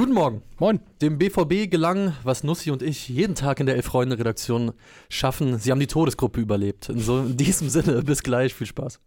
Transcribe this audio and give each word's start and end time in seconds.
Guten 0.00 0.14
Morgen. 0.14 0.42
Moin. 0.58 0.80
Dem 1.02 1.18
BVB 1.18 1.70
gelang, 1.70 2.14
was 2.24 2.42
Nussi 2.42 2.70
und 2.70 2.80
ich 2.80 3.10
jeden 3.10 3.34
Tag 3.34 3.60
in 3.60 3.66
der 3.66 3.74
Elf-Freunde-Redaktion 3.74 4.72
schaffen. 5.10 5.58
Sie 5.58 5.70
haben 5.70 5.78
die 5.78 5.88
Todesgruppe 5.88 6.40
überlebt. 6.40 6.88
In, 6.88 7.00
so, 7.00 7.18
in 7.18 7.36
diesem 7.36 7.68
Sinne, 7.68 8.02
bis 8.02 8.22
gleich. 8.22 8.54
Viel 8.54 8.66
Spaß. 8.66 8.98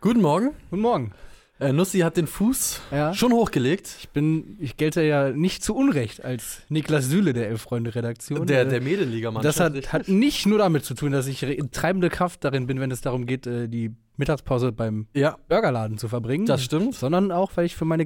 Guten 0.00 0.22
Morgen. 0.22 0.54
Guten 0.70 0.82
Morgen. 0.82 1.12
Äh, 1.60 1.72
Nussi 1.72 2.00
hat 2.00 2.16
den 2.16 2.26
Fuß 2.28 2.80
Ja. 2.92 3.12
schon 3.14 3.32
hochgelegt. 3.32 3.88
Ich 4.00 4.08
bin, 4.10 4.56
ich 4.60 4.76
gelte 4.76 5.02
ja 5.02 5.30
nicht 5.30 5.64
zu 5.64 5.74
Unrecht 5.74 6.24
als 6.24 6.60
Niklas 6.68 7.06
Süle 7.06 7.32
der 7.32 7.48
Elf-Freunde-Redaktion. 7.48 8.46
Der, 8.46 8.62
Äh, 8.62 8.68
der 8.68 8.80
Mädelliga-Mann. 8.80 9.42
Das 9.42 9.58
hat, 9.58 9.92
hat 9.92 10.08
nicht 10.08 10.46
nur 10.46 10.58
damit 10.58 10.84
zu 10.84 10.94
tun, 10.94 11.10
dass 11.12 11.26
ich 11.26 11.44
re- 11.44 11.58
treibende 11.72 12.10
Kraft 12.10 12.44
darin 12.44 12.66
bin, 12.66 12.78
wenn 12.80 12.90
es 12.92 13.00
darum 13.00 13.26
geht, 13.26 13.46
äh, 13.46 13.68
die 13.68 13.90
Mittagspause 14.18 14.72
beim 14.72 15.06
Ja, 15.14 15.38
Burgerladen 15.48 15.96
zu 15.96 16.08
verbringen. 16.08 16.44
das 16.44 16.62
stimmt. 16.62 16.94
Sondern 16.94 17.32
auch, 17.32 17.52
weil 17.54 17.64
ich 17.64 17.74
für 17.76 17.84
meine 17.86 18.04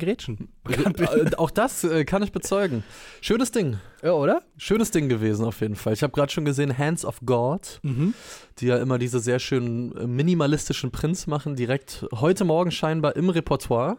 bin. 0.62 0.94
Äh, 0.98 1.34
auch 1.36 1.50
das 1.50 1.82
äh, 1.84 2.04
kann 2.04 2.22
ich 2.22 2.30
bezeugen. 2.30 2.84
Schönes 3.20 3.50
Ding. 3.50 3.78
Ja, 4.02 4.12
oder? 4.12 4.42
Schönes 4.58 4.90
Ding 4.92 5.08
gewesen 5.08 5.44
auf 5.44 5.60
jeden 5.60 5.74
Fall. 5.74 5.94
Ich 5.94 6.02
habe 6.02 6.12
gerade 6.12 6.30
schon 6.30 6.44
gesehen, 6.44 6.76
Hands 6.78 7.04
of 7.04 7.18
God, 7.24 7.80
Mhm. 7.82 8.14
die 8.58 8.66
ja 8.66 8.76
immer 8.78 8.98
diese 8.98 9.18
sehr 9.20 9.38
schönen 9.38 9.96
äh, 9.96 10.06
minimalistischen 10.06 10.90
Prints 10.92 11.26
machen, 11.26 11.56
direkt 11.56 12.06
heute 12.14 12.44
Morgen 12.44 12.70
scheinbar 12.70 13.16
im 13.16 13.28
Repertoire. 13.30 13.96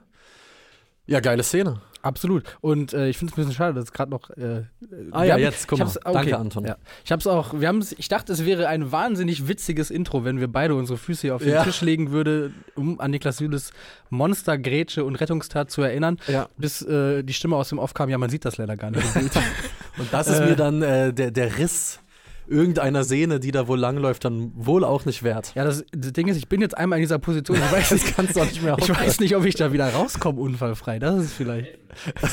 Ja, 1.06 1.20
geile 1.20 1.44
Szene. 1.44 1.82
Absolut. 2.04 2.44
Und 2.62 2.94
äh, 2.94 3.08
ich 3.10 3.18
finde 3.18 3.32
es 3.32 3.38
ein 3.38 3.42
bisschen 3.42 3.56
schade, 3.56 3.74
dass 3.74 3.86
es 3.86 3.92
gerade 3.94 4.12
noch. 4.12 4.30
Äh, 4.32 4.64
Ah 5.12 5.22
wir 5.22 5.26
ja, 5.26 5.34
haben- 5.34 5.42
jetzt, 5.42 5.68
guck 5.68 5.80
mal. 5.80 5.88
okay. 5.88 6.00
Danke, 6.14 6.38
Anton. 6.38 6.66
Ja. 6.66 6.76
Ich 7.04 7.12
hab's 7.12 7.26
auch, 7.26 7.60
wir 7.60 7.68
haben's, 7.68 7.94
ich 7.98 8.10
dachte, 8.10 8.32
es 8.34 8.46
wäre 8.46 8.68
ein 8.68 8.92
wahnsinnig 8.92 9.48
witziges 9.48 9.90
Intro, 9.90 10.24
wenn 10.26 10.40
wir 10.40 10.48
beide 10.50 10.76
unsere 10.76 10.98
Füße 11.00 11.22
hier 11.22 11.36
auf 11.36 11.42
den 11.44 11.54
Ja. 11.54 11.64
Tisch 11.64 11.82
legen 11.82 12.12
würden, 12.12 12.54
um 12.76 13.00
an 13.00 13.10
Niklas 13.12 13.38
Süles 13.38 13.72
Monster, 14.10 14.58
Grätsche 14.58 15.04
und 15.06 15.16
Rettungstat 15.16 15.72
zu 15.72 15.82
erinnern, 15.82 16.20
Ja. 16.28 16.50
bis 16.58 16.82
äh, 16.84 17.24
die 17.24 17.34
Stimme 17.34 17.56
aus 17.56 17.70
dem 17.70 17.80
Off 17.80 17.94
kam, 17.94 18.10
ja, 18.10 18.18
man 18.18 18.30
sieht 18.30 18.46
das 18.46 18.58
leider 18.58 18.76
gar 18.78 18.92
nicht. 18.92 19.04
Und 19.98 20.12
das 20.12 20.28
ist 20.28 20.40
Äh. 20.40 20.46
mir 20.48 20.56
dann 20.56 20.82
äh, 20.82 21.14
der, 21.14 21.32
der 21.32 21.58
Riss 21.58 22.00
irgendeiner 22.48 23.04
Sehne, 23.04 23.40
die 23.40 23.52
da 23.52 23.68
wohl 23.68 23.80
langläuft, 23.80 24.26
dann 24.26 24.52
wohl 24.56 24.84
auch 24.84 25.06
nicht 25.06 25.24
wert. 25.24 25.54
ja, 25.56 25.64
das, 25.64 25.86
das 25.92 26.14
Ding 26.14 26.28
ist, 26.28 26.38
ich 26.38 26.48
bin 26.48 26.62
jetzt 26.62 26.78
einmal 26.78 27.00
in 27.00 27.04
dieser 27.04 27.20
Position, 27.20 27.58
ich 27.58 27.72
weiß, 27.72 27.90
Das 27.94 28.16
kannst 28.16 28.36
du 28.36 28.42
auch 28.42 28.46
nicht 28.46 28.62
mehr 28.62 28.76
ich 28.80 28.90
weiß 28.90 29.20
nicht, 29.20 29.36
ob 29.36 29.46
ich 29.46 29.56
da 29.56 29.72
wieder 29.72 29.90
rauskomme 29.90 30.40
unfallfrei. 30.40 31.00
Das 31.00 31.24
ist 31.24 31.34
vielleicht. 31.34 31.78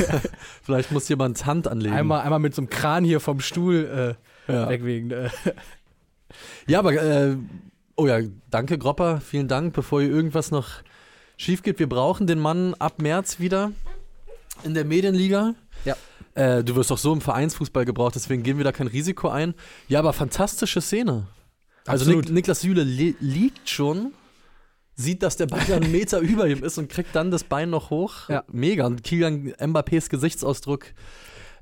Vielleicht 0.62 0.90
muss 0.90 1.06
jemand 1.10 1.44
Hand 1.44 1.68
anlegen. 1.68 1.94
Einmal, 1.94 2.22
einmal 2.22 2.38
mit 2.38 2.54
so 2.54 2.62
einem 2.62 2.70
Kran 2.70 3.04
hier 3.04 3.20
vom 3.20 3.40
Stuhl 3.40 4.16
äh, 4.48 4.52
ja. 4.52 4.70
wegwegen. 4.70 5.10
Äh. 5.10 5.28
Ja, 6.66 6.78
aber, 6.78 6.94
äh, 6.94 7.36
oh 7.96 8.06
ja, 8.06 8.20
danke, 8.50 8.78
Gropper, 8.78 9.20
vielen 9.20 9.48
Dank, 9.48 9.74
bevor 9.74 10.00
hier 10.00 10.10
irgendwas 10.10 10.50
noch 10.50 10.68
schief 11.36 11.62
geht. 11.62 11.78
Wir 11.78 11.88
brauchen 11.88 12.26
den 12.26 12.38
Mann 12.38 12.74
ab 12.78 13.02
März 13.02 13.38
wieder 13.38 13.72
in 14.64 14.74
der 14.74 14.84
Medienliga. 14.84 15.54
Ja. 15.84 15.96
Äh, 16.34 16.64
du 16.64 16.76
wirst 16.76 16.92
auch 16.92 16.98
so 16.98 17.12
im 17.12 17.20
Vereinsfußball 17.20 17.84
gebraucht, 17.84 18.14
deswegen 18.14 18.42
gehen 18.42 18.56
wir 18.56 18.64
da 18.64 18.72
kein 18.72 18.86
Risiko 18.86 19.28
ein. 19.28 19.54
Ja, 19.88 19.98
aber 19.98 20.12
fantastische 20.12 20.80
Szene. 20.80 21.26
Also 21.86 22.04
Absolut. 22.04 22.26
Nik 22.26 22.34
Niklas 22.34 22.60
Süle 22.60 22.82
li 22.82 23.16
liegt 23.20 23.68
schon, 23.68 24.12
sieht, 24.94 25.22
dass 25.22 25.36
der 25.36 25.46
Ball 25.46 25.64
dann 25.66 25.82
einen 25.82 25.92
Meter 25.92 26.18
über 26.20 26.46
ihm 26.46 26.62
ist 26.62 26.78
und 26.78 26.88
kriegt 26.88 27.14
dann 27.14 27.30
das 27.30 27.44
Bein 27.44 27.70
noch 27.70 27.90
hoch. 27.90 28.28
Ja. 28.28 28.44
Mega. 28.50 28.86
Und 28.86 29.02
Kilian 29.02 29.52
Mbappés 29.54 30.08
Gesichtsausdruck 30.08 30.86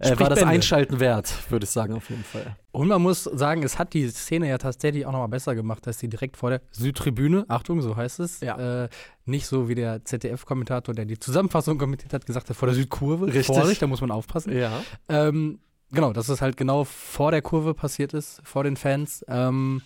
äh, 0.01 0.11
war 0.21 0.29
das 0.29 0.39
Bände. 0.39 0.47
Einschalten 0.55 1.01
wert, 1.01 1.33
würde 1.51 1.65
ich 1.65 1.71
sagen, 1.71 1.95
auf 1.95 2.09
jeden 2.11 2.25
Fall. 2.25 2.57
Und 2.73 2.89
man 2.89 3.03
muss 3.03 3.25
sagen, 3.25 3.63
es 3.63 3.79
hat 3.79 3.93
die 3.95 4.09
Szene 4.09 4.49
ja 4.49 4.59
tatsächlich 4.59 5.05
auch 5.07 5.13
nochmal 5.13 5.29
besser 5.29 5.55
gemacht, 5.55 5.87
dass 5.87 5.99
sie 5.99 6.09
direkt 6.09 6.37
vor 6.37 6.51
der 6.51 6.61
Südtribüne, 6.71 7.45
Achtung, 7.49 7.83
so 7.83 7.97
heißt 7.97 8.21
es, 8.21 8.41
Ja. 8.41 8.85
äh, 8.85 8.89
nicht 9.25 9.47
so 9.47 9.69
wie 9.69 9.75
der 9.75 10.05
ZDF-Kommentator, 10.05 10.95
der 10.95 11.05
die 11.05 11.19
Zusammenfassung 11.19 11.79
kommentiert 11.79 12.13
hat, 12.13 12.27
gesagt 12.27 12.49
hat, 12.49 12.57
vor 12.57 12.67
der 12.67 12.75
Südkurve. 12.75 13.27
Richtig. 13.27 13.47
Vorsicht, 13.47 13.83
da 13.83 13.87
muss 13.87 14.01
man 14.01 14.11
aufpassen. 14.11 14.57
Ja. 14.57 14.83
Ähm, 15.09 15.59
genau, 15.91 16.13
dass 16.13 16.29
es 16.29 16.41
halt 16.41 16.57
genau 16.57 16.85
vor 16.85 17.31
der 17.31 17.43
Kurve 17.43 17.75
passiert 17.75 18.15
ist, 18.15 18.41
vor 18.45 18.65
den 18.65 18.77
Fans. 18.77 19.25
Ähm, 19.29 19.83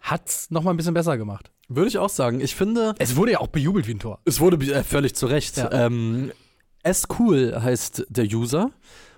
hat's 0.00 0.50
nochmal 0.50 0.74
ein 0.74 0.76
bisschen 0.76 0.94
besser 0.94 1.18
gemacht. 1.18 1.50
Würde 1.68 1.88
ich 1.88 1.98
auch 1.98 2.08
sagen. 2.08 2.40
Ich 2.40 2.56
finde, 2.56 2.94
Es 2.98 3.14
wurde 3.14 3.32
ja 3.32 3.38
auch 3.40 3.46
bejubelt 3.48 3.86
wie 3.86 3.92
ein 3.94 4.00
Tor. 4.00 4.18
Es 4.24 4.40
wurde 4.40 4.56
äh, 4.72 4.82
völlig 4.82 5.14
zu 5.14 5.26
Recht. 5.26 5.56
Ja. 5.58 5.70
Ähm, 5.70 6.32
S-Cool 6.82 7.60
heißt 7.62 8.06
der 8.08 8.24
User 8.24 8.70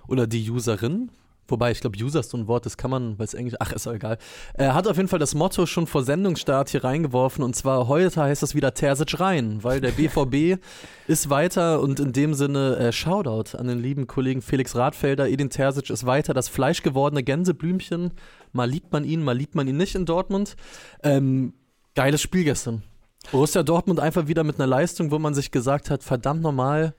oder 0.09 0.27
die 0.27 0.51
Userin. 0.51 1.11
Wobei, 1.49 1.73
ich 1.73 1.81
glaube, 1.81 1.99
User 2.03 2.21
ist 2.21 2.31
so 2.31 2.39
ein 2.39 2.47
Wort, 2.47 2.65
das 2.65 2.77
kann 2.77 2.91
man, 2.91 3.19
weil 3.19 3.27
es 3.27 3.35
Englisch, 3.35 3.57
ach, 3.59 3.73
ist 3.73 3.87
auch 3.87 3.93
egal. 3.93 4.17
Er 4.55 4.75
hat 4.75 4.87
auf 4.87 4.97
jeden 4.97 5.09
Fall 5.09 5.19
das 5.19 5.35
Motto 5.35 5.67
schon 5.67 5.87
vor 5.87 6.05
Sendungsstart 6.05 6.71
hier 6.71 6.85
reingeworfen 6.85 7.43
und 7.45 7.55
zwar 7.57 7.89
heute 7.89 8.23
heißt 8.23 8.43
es 8.43 8.55
wieder 8.55 8.73
Terzic 8.73 9.19
rein, 9.21 9.63
weil 9.63 9.81
der 9.81 9.91
BVB 9.91 10.63
ist 11.09 11.31
weiter 11.31 11.81
und 11.81 12.01
in 12.01 12.13
dem 12.13 12.33
Sinne 12.35 12.77
äh, 12.77 12.93
Shoutout 12.93 13.59
an 13.59 13.67
den 13.67 13.81
lieben 13.81 14.07
Kollegen 14.07 14.41
Felix 14.41 14.77
Radfelder. 14.77 15.29
Edin 15.29 15.51
Terzic 15.51 15.91
ist 15.91 16.07
weiter 16.07 16.33
das 16.33 16.49
fleischgewordene 16.49 17.23
Gänseblümchen. 17.25 18.13
Mal 18.53 18.71
liebt 18.71 18.93
man 18.93 19.05
ihn, 19.05 19.23
mal 19.23 19.37
liebt 19.37 19.55
man 19.55 19.67
ihn 19.67 19.77
nicht 19.77 19.95
in 19.95 20.07
Dortmund. 20.07 20.57
Ähm, 21.03 21.55
geiles 21.95 22.23
Spiel 22.23 22.45
gestern. 22.45 22.83
Borussia 23.31 23.63
Dortmund 23.63 24.01
einfach 24.01 24.27
wieder 24.27 24.45
mit 24.45 24.59
einer 24.59 24.67
Leistung, 24.67 25.11
wo 25.11 25.19
man 25.19 25.35
sich 25.35 25.51
gesagt 25.51 25.91
hat, 25.91 26.03
verdammt 26.03 26.43
normal, 26.43 26.95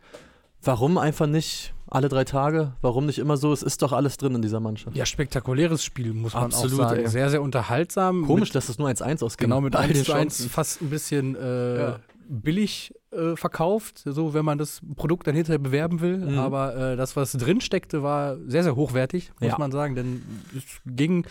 warum 0.61 0.97
einfach 0.97 1.27
nicht 1.27 1.73
alle 1.93 2.09
drei 2.09 2.23
Tage? 2.23 2.73
Warum 2.81 3.05
nicht 3.05 3.19
immer 3.19 3.37
so? 3.37 3.53
Es 3.53 3.63
ist 3.63 3.81
doch 3.81 3.91
alles 3.93 4.17
drin 4.17 4.35
in 4.35 4.41
dieser 4.41 4.59
Mannschaft. 4.59 4.95
Ja, 4.97 5.05
spektakuläres 5.05 5.83
Spiel, 5.83 6.13
muss 6.13 6.33
man 6.33 6.45
Absolut, 6.45 6.79
auch 6.81 6.89
sagen. 6.89 7.01
ey. 7.01 7.07
Sehr, 7.07 7.29
sehr 7.29 7.41
unterhaltsam. 7.41 8.25
Komisch, 8.25 8.49
dass 8.51 8.69
es 8.69 8.77
nur 8.79 8.89
1-1 8.89 9.23
ausging. 9.23 9.45
Genau, 9.47 9.61
mit 9.61 9.73
Bei 9.73 9.79
1 9.79 9.93
den 9.93 10.03
zu 10.05 10.13
1 10.13 10.37
Chancen. 10.37 10.49
fast 10.49 10.81
ein 10.81 10.89
bisschen 10.89 11.35
äh, 11.35 11.79
Ja. 11.79 11.99
billig 12.27 12.93
äh, 13.11 13.35
verkauft, 13.35 14.01
so 14.05 14.33
wenn 14.33 14.43
man 14.43 14.57
das 14.57 14.81
Produkt 14.95 15.27
dann 15.27 15.35
hinterher 15.35 15.59
bewerben 15.59 16.01
will. 16.01 16.17
Mhm. 16.17 16.39
Aber 16.39 16.75
äh, 16.75 16.95
das, 16.95 17.15
was 17.15 17.31
drin 17.33 17.61
steckte, 17.61 18.01
war 18.01 18.37
sehr, 18.47 18.63
sehr 18.63 18.75
hochwertig, 18.75 19.31
muss 19.39 19.51
Ja. 19.51 19.57
man 19.59 19.71
sagen. 19.71 19.93
Denn 19.95 20.23
es 20.57 20.63
ging 20.85 21.25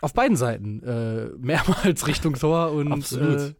auf 0.00 0.14
beiden 0.14 0.36
Seiten 0.36 0.82
äh, 0.82 1.26
mehrmals 1.38 2.06
Richtung 2.06 2.34
Tor 2.34 2.72
und 2.72 3.12
äh, 3.12 3.52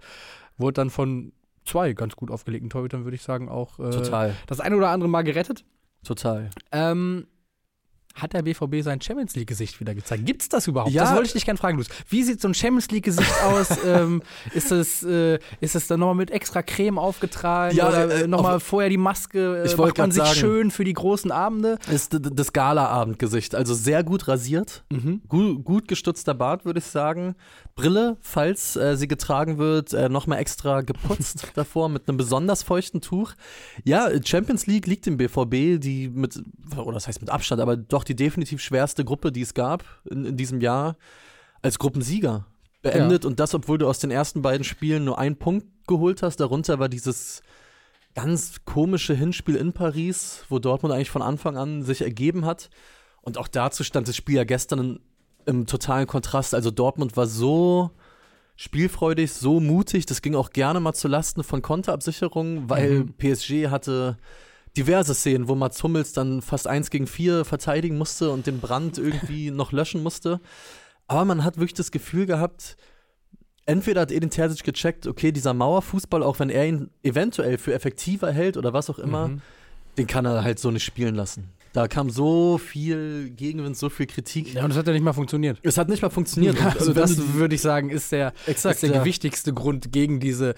wurde 0.57 0.73
dann 0.75 0.91
von 0.91 1.33
zwei 1.67 1.93
ganz 1.95 2.17
gut 2.17 2.31
aufgelegten 2.31 2.71
Torhütern, 2.71 3.05
würde 3.05 3.15
ich 3.15 3.23
sagen, 3.23 3.49
auch 3.49 3.79
äh, 3.79 3.91
Total, 3.91 4.35
das 4.47 4.61
eine 4.61 4.77
oder 4.77 4.89
andere 4.91 5.09
Mal 5.09 5.23
gerettet. 5.23 5.65
Total. 6.05 6.51
Ähm, 6.73 7.27
hat 8.15 8.33
der 8.33 8.43
BVB 8.43 8.83
sein 8.83 9.01
Champions 9.01 9.35
League-Gesicht 9.35 9.81
wieder 9.81 9.95
gezeigt? 9.95 10.25
Gibt's 10.25 10.49
das 10.49 10.69
überhaupt? 10.69 10.93
Ja. 10.93 11.03
Das 11.03 11.13
wollte 11.15 11.27
ich 11.27 11.33
dich 11.33 11.45
gerne 11.45 11.59
fragen, 11.59 11.77
Luis. 11.77 11.89
Wie 12.09 12.23
sieht 12.23 12.41
so 12.41 12.49
ein 12.49 12.55
Champions 12.55 12.91
League-Gesicht 12.91 13.43
aus? 13.43 13.69
ähm, 13.85 14.23
ist 14.55 14.71
es 14.71 15.03
äh, 15.03 15.39
ist 15.61 15.75
es 15.75 15.89
dann 15.89 16.01
nochmal 16.01 16.15
mit 16.15 16.31
extra 16.31 16.63
Creme 16.63 16.99
aufgetragen? 16.99 17.77
Ja, 17.77 17.89
oder 17.89 18.11
äh, 18.11 18.23
äh, 18.23 18.27
nochmal 18.27 18.61
vorher 18.61 18.89
die 18.89 18.97
Maske? 18.99 19.63
Äh, 19.63 19.67
Ich 19.67 19.77
wollte 19.77 19.89
macht 19.89 19.99
man 19.99 20.11
sich 20.13 20.23
sagen. 20.23 20.35
schön 20.39 20.71
für 20.71 20.85
die 20.85 20.93
großen 20.93 21.33
Abende? 21.33 21.79
Ist 21.91 22.17
das 22.21 22.53
Gala-Abendgesicht. 22.53 23.55
Also 23.55 23.75
sehr 23.75 24.05
gut 24.05 24.29
rasiert. 24.29 24.85
Mhm. 24.93 25.23
Gut, 25.29 25.65
gut 25.65 25.89
gestutzter 25.89 26.35
Bart, 26.35 26.65
würde 26.65 26.79
ich 26.79 26.87
sagen. 26.87 27.35
Brille, 27.75 28.17
falls 28.21 28.77
äh, 28.77 28.97
sie 28.97 29.09
getragen 29.09 29.59
wird, 29.59 29.93
äh, 29.93 30.09
nochmal 30.09 30.39
extra 30.39 30.83
geputzt 30.83 31.49
davor 31.55 31.89
mit 31.89 32.09
einem 32.09 32.17
besonders 32.17 32.63
feuchten 32.63 33.01
Tuch. 33.01 33.33
Ja, 33.83 34.09
Champions 34.25 34.67
League 34.69 34.87
liegt 34.87 35.09
im 35.09 35.17
BVB, 35.17 35.81
die 35.81 36.09
mit, 36.09 36.41
oder 36.77 36.93
das 36.93 37.09
heißt 37.09 37.21
mit 37.21 37.31
Abstand, 37.31 37.61
aber 37.61 37.77
doch 37.77 38.04
die 38.05 38.17
definitiv 38.17 38.61
schwerste 38.61 39.05
Gruppe, 39.05 39.33
die 39.33 39.43
es 39.43 39.55
gab 39.55 39.85
in, 40.09 40.25
in 40.25 40.37
diesem 40.37 40.61
Jahr, 40.61 40.97
als 41.63 41.79
Gruppensieger 41.79 42.47
beendet. 42.83 43.25
Und 43.25 43.41
das, 43.41 43.55
obwohl 43.55 43.79
du 43.79 43.89
aus 43.89 43.99
den 43.99 44.11
ersten 44.11 44.43
beiden 44.43 44.65
Spielen 44.65 45.05
nur 45.05 45.19
einen 45.19 45.37
Punkt 45.37 45.67
geholt 45.87 46.23
hast. 46.23 46.37
Darunter 46.37 46.79
war 46.79 46.89
dieses 46.89 47.43
ganz 48.15 48.65
komische 48.65 49.15
Hinspiel 49.15 49.57
in 49.57 49.73
Paris, 49.73 50.45
wo 50.49 50.59
Dortmund 50.59 50.95
eigentlich 50.95 51.11
von 51.11 51.23
Anfang 51.23 51.57
an 51.57 51.83
sich 51.83 52.03
ergeben 52.03 52.45
hat. 52.45 52.71
Und 53.23 53.39
auch 53.39 53.49
dazu 53.49 53.83
stand 53.85 54.07
das 54.07 54.17
Spiel 54.17 54.37
ja 54.37 54.45
gestern 54.45 55.01
im 55.47 55.67
totalen 55.67 56.07
Kontrast. 56.07 56.55
Also 56.55 56.71
Dortmund 56.71 57.17
war 57.17 57.27
so 57.27 57.91
spielfreudig, 58.57 59.33
so 59.33 59.61
mutig. 59.61 60.07
Das 60.07 60.23
ging 60.23 60.35
auch 60.35 60.51
gerne 60.51 60.81
mal 60.81 60.95
zu 60.95 61.09
Lasten 61.09 61.43
von 61.43 61.61
Konterabsicherungen, 61.63 62.69
weil 62.71 63.01
Mhm. 63.01 63.15
PSG 63.15 63.69
hatte 63.69 64.17
diverse 64.77 65.15
Szenen, 65.15 65.49
wo 65.49 65.55
Mats 65.55 65.83
Hummels 65.83 66.13
dann 66.13 66.43
fast 66.43 66.67
eins 66.67 66.91
gegen 66.91 67.07
vier 67.07 67.45
verteidigen 67.45 67.97
musste 67.97 68.31
und 68.31 68.47
den 68.47 68.61
Brand 68.61 68.99
irgendwie 68.99 69.51
noch 69.53 69.73
löschen 69.73 70.03
musste. 70.03 70.41
Aber 71.07 71.25
man 71.25 71.45
hat 71.45 71.57
wirklich 71.57 71.75
das 71.75 71.91
Gefühl 71.91 72.27
gehabt, 72.27 72.77
entweder 73.67 74.03
hat 74.03 74.13
Edin 74.13 74.31
Terzic 74.31 74.65
gecheckt, 74.65 75.07
okay, 75.07 75.33
dieser 75.33 75.55
Mauerfußball, 75.55 76.23
auch 76.23 76.39
wenn 76.39 76.51
er 76.51 76.67
ihn 76.67 76.91
eventuell 77.03 77.59
für 77.59 77.73
effektiver 77.75 78.31
hält 78.33 78.57
oder 78.57 78.73
was 78.73 78.91
auch 78.91 78.99
immer, 78.99 79.29
Mhm. 79.29 79.41
den 79.99 80.07
kann 80.07 80.25
er 80.27 80.43
halt 80.45 80.59
so 80.59 80.71
nicht 80.71 80.85
spielen 80.85 81.15
lassen. 81.15 81.51
Da 81.73 81.89
kam 81.89 82.09
so 82.09 82.57
viel 82.59 83.31
Gegenwind, 83.31 83.77
so 83.77 83.91
viel 83.91 84.07
Kritik. 84.07 84.55
Ja, 84.55 84.63
und 84.63 84.71
das 84.71 84.79
hat 84.79 84.87
ja 84.87 84.93
nicht 84.93 85.03
mal 85.03 85.13
funktioniert. 85.13 85.59
Es 85.63 85.77
hat 85.77 85.89
nicht 85.89 86.03
mal 86.03 86.11
funktioniert. 86.11 86.57
Und 86.59 86.67
Also 86.67 86.93
das 86.93 87.35
würde 87.35 87.55
ich 87.57 87.63
sagen, 87.63 87.91
ist 87.91 88.13
der, 88.13 88.33
exakt, 88.47 88.77
ist 88.77 88.83
der 88.85 88.99
ja. 89.01 89.05
wichtigste 89.05 89.53
Grund 89.53 89.91
gegen 89.91 90.21
diese 90.21 90.55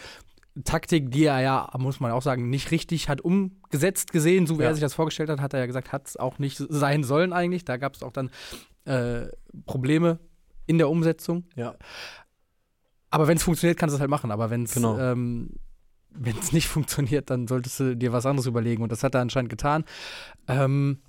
Taktik, 0.65 1.11
die 1.11 1.25
er 1.25 1.41
ja, 1.41 1.71
muss 1.79 2.01
man 2.01 2.13
auch 2.13 2.23
sagen, 2.23 2.49
nicht 2.51 2.71
richtig 2.71 3.09
hat 3.09 3.21
umgesetzt 3.21 4.13
gesehen, 4.13 4.47
so 4.47 4.59
wie 4.59 4.63
Ja. 4.63 4.69
er 4.69 4.75
sich 4.75 4.81
das 4.81 4.95
vorgestellt 4.95 5.29
hat, 5.31 5.41
hat 5.41 5.53
er 5.55 5.61
ja 5.61 5.67
gesagt, 5.67 5.93
hat 5.93 6.09
es 6.09 6.17
auch 6.17 6.39
nicht 6.39 6.57
sein 6.69 7.05
sollen 7.05 7.33
eigentlich. 7.33 7.65
Da 7.65 7.77
gab 7.77 7.95
es 7.95 8.03
auch 8.03 8.13
dann 8.13 8.31
äh, 8.85 9.27
Probleme 9.67 10.19
in 10.67 10.79
der 10.79 10.89
Umsetzung. 10.89 11.45
Ja. 11.57 11.75
Aber 13.11 13.29
wenn 13.29 13.37
es 13.37 13.43
funktioniert, 13.43 13.79
kannst 13.79 13.93
du 13.93 13.97
es 13.97 14.01
halt 14.01 14.11
machen. 14.11 14.31
Aber 14.31 14.51
wenn 14.51 14.65
es 14.65 14.73
Genau. 14.75 14.99
ähm, 14.99 15.51
wenn's 16.11 16.53
nicht 16.53 16.69
funktioniert, 16.69 17.31
dann 17.31 17.47
solltest 17.47 17.81
du 17.81 17.97
dir 17.97 18.13
was 18.13 18.27
anderes 18.27 18.47
überlegen. 18.47 18.83
Und 18.83 18.93
das 18.93 19.03
hat 19.03 19.15
er 19.15 19.21
anscheinend 19.21 19.51
getan. 19.51 19.85
Ähm, 20.49 21.01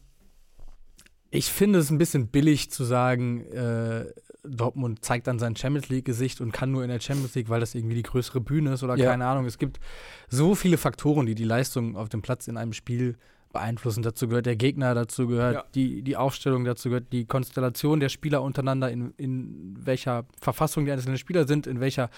ich 1.32 1.52
finde 1.52 1.80
es 1.80 1.90
ein 1.90 1.98
bisschen 1.98 2.28
billig 2.28 2.72
zu 2.72 2.84
sagen, 2.84 3.42
äh, 3.52 4.06
Dortmund 4.44 5.04
zeigt 5.04 5.28
dann 5.28 5.40
sein 5.40 5.56
Champions 5.58 5.90
League-Gesicht 5.90 6.40
und 6.40 6.54
kann 6.54 6.72
nur 6.72 6.84
in 6.84 6.90
der 6.90 7.02
Champions 7.02 7.36
League, 7.36 7.50
weil 7.50 7.60
das 7.60 7.76
irgendwie 7.76 7.96
die 7.96 8.04
größere 8.04 8.40
Bühne 8.40 8.74
ist 8.74 8.84
oder 8.84 8.96
Ja. 8.96 9.10
keine 9.12 9.26
Ahnung. 9.26 9.46
Es 9.46 9.58
gibt 9.58 9.80
so 10.30 10.56
viele 10.56 10.78
Faktoren, 10.78 11.26
die 11.26 11.36
die 11.36 11.44
Leistung 11.44 11.98
auf 11.98 12.08
dem 12.08 12.22
Platz 12.22 12.48
in 12.48 12.56
einem 12.56 12.72
Spiel 12.74 13.18
beeinflussen. 13.52 14.04
Dazu 14.04 14.28
gehört 14.30 14.46
der 14.46 14.56
Gegner, 14.56 14.94
dazu 14.96 15.28
gehört 15.28 15.54
Ja. 15.56 15.66
die, 15.76 16.02
die 16.02 16.16
Aufstellung, 16.16 16.64
dazu 16.64 16.90
gehört 16.90 17.12
die 17.12 17.26
Konstellation 17.26 18.00
der 18.00 18.10
Spieler 18.10 18.42
untereinander, 18.42 18.90
in, 18.92 19.14
in 19.18 19.76
welcher 19.80 20.26
Verfassung 20.40 20.86
die 20.86 20.92
einzelnen 20.92 21.18
Spieler 21.18 21.46
sind, 21.48 21.68
in 21.68 21.80
welcher 21.82 22.10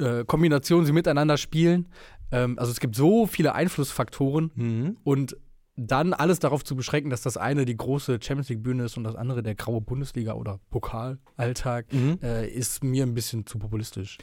äh, 0.00 0.24
Kombination 0.24 0.84
sie 0.84 0.92
miteinander 0.92 1.36
spielen. 1.36 1.86
Ähm, 2.32 2.58
also 2.58 2.72
es 2.72 2.80
gibt 2.80 2.96
so 2.96 3.26
viele 3.26 3.54
Einflussfaktoren 3.54 4.50
Mhm. 4.56 4.96
und 5.04 5.36
dann 5.76 6.12
alles 6.12 6.38
darauf 6.38 6.62
zu 6.64 6.76
beschränken, 6.76 7.10
dass 7.10 7.22
das 7.22 7.36
eine 7.36 7.64
die 7.64 7.76
große 7.76 8.18
Champions 8.22 8.48
League-Bühne 8.48 8.84
ist 8.84 8.96
und 8.96 9.04
das 9.04 9.16
andere 9.16 9.42
der 9.42 9.54
graue 9.56 9.80
Bundesliga- 9.80 10.34
oder 10.34 10.60
Pokalalltag, 10.70 11.92
Mhm. 11.92 12.18
äh, 12.22 12.46
ist 12.48 12.84
mir 12.84 13.04
ein 13.04 13.14
bisschen 13.14 13.44
zu 13.46 13.58
populistisch. 13.58 14.18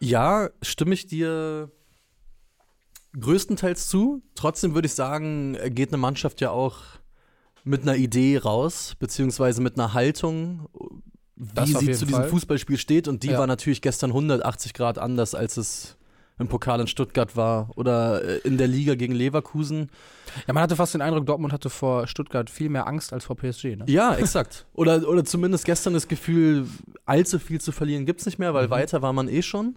Ja, 0.00 0.48
stimme 0.62 0.94
ich 0.94 1.06
dir 1.06 1.70
größtenteils 3.18 3.88
zu. 3.88 4.22
Trotzdem 4.34 4.74
würde 4.74 4.86
ich 4.86 4.94
sagen, 4.94 5.56
geht 5.70 5.90
eine 5.90 5.98
Mannschaft 5.98 6.40
ja 6.40 6.50
auch 6.50 6.78
mit 7.64 7.82
einer 7.82 7.96
Idee 7.96 8.38
raus, 8.38 8.94
beziehungsweise 8.98 9.62
mit 9.62 9.78
einer 9.78 9.94
Haltung, 9.94 10.68
wie 11.36 11.66
sie 11.66 11.92
zu 11.92 12.06
diesem 12.06 12.08
Fall. 12.22 12.28
Fußballspiel 12.28 12.76
steht. 12.78 13.08
Und 13.08 13.22
die 13.22 13.28
Ja. 13.28 13.38
war 13.38 13.46
natürlich 13.46 13.82
gestern 13.82 14.12
180 14.12 14.74
Grad 14.74 14.98
anders, 14.98 15.34
als 15.34 15.56
es 15.56 15.96
im 16.38 16.48
Pokal 16.48 16.80
in 16.80 16.86
Stuttgart 16.86 17.36
war 17.36 17.70
oder 17.76 18.22
äh, 18.24 18.38
in 18.38 18.58
der 18.58 18.66
Liga 18.66 18.94
gegen 18.96 19.14
Leverkusen. 19.14 19.90
Ja, 20.46 20.52
man 20.54 20.62
hatte 20.62 20.74
fast 20.76 20.94
den 20.94 21.00
Eindruck, 21.00 21.26
Dortmund 21.26 21.52
hatte 21.52 21.70
vor 21.70 22.06
Stuttgart 22.08 22.50
viel 22.50 22.68
mehr 22.68 22.86
Angst 22.88 23.12
als 23.12 23.24
vor 23.24 23.36
PSG. 23.36 23.76
Ne? 23.76 23.84
Ja, 23.86 24.14
exakt. 24.16 24.66
oder, 24.74 25.08
oder 25.08 25.24
zumindest 25.24 25.64
gestern 25.64 25.94
das 25.94 26.08
Gefühl, 26.08 26.66
allzu 27.06 27.38
viel 27.38 27.60
zu 27.60 27.70
verlieren 27.70 28.04
gibt 28.04 28.20
es 28.20 28.26
nicht 28.26 28.38
mehr, 28.38 28.52
weil 28.52 28.66
Mhm. 28.66 28.70
weiter 28.70 29.02
war 29.02 29.12
man 29.12 29.28
eh 29.28 29.42
schon. 29.42 29.76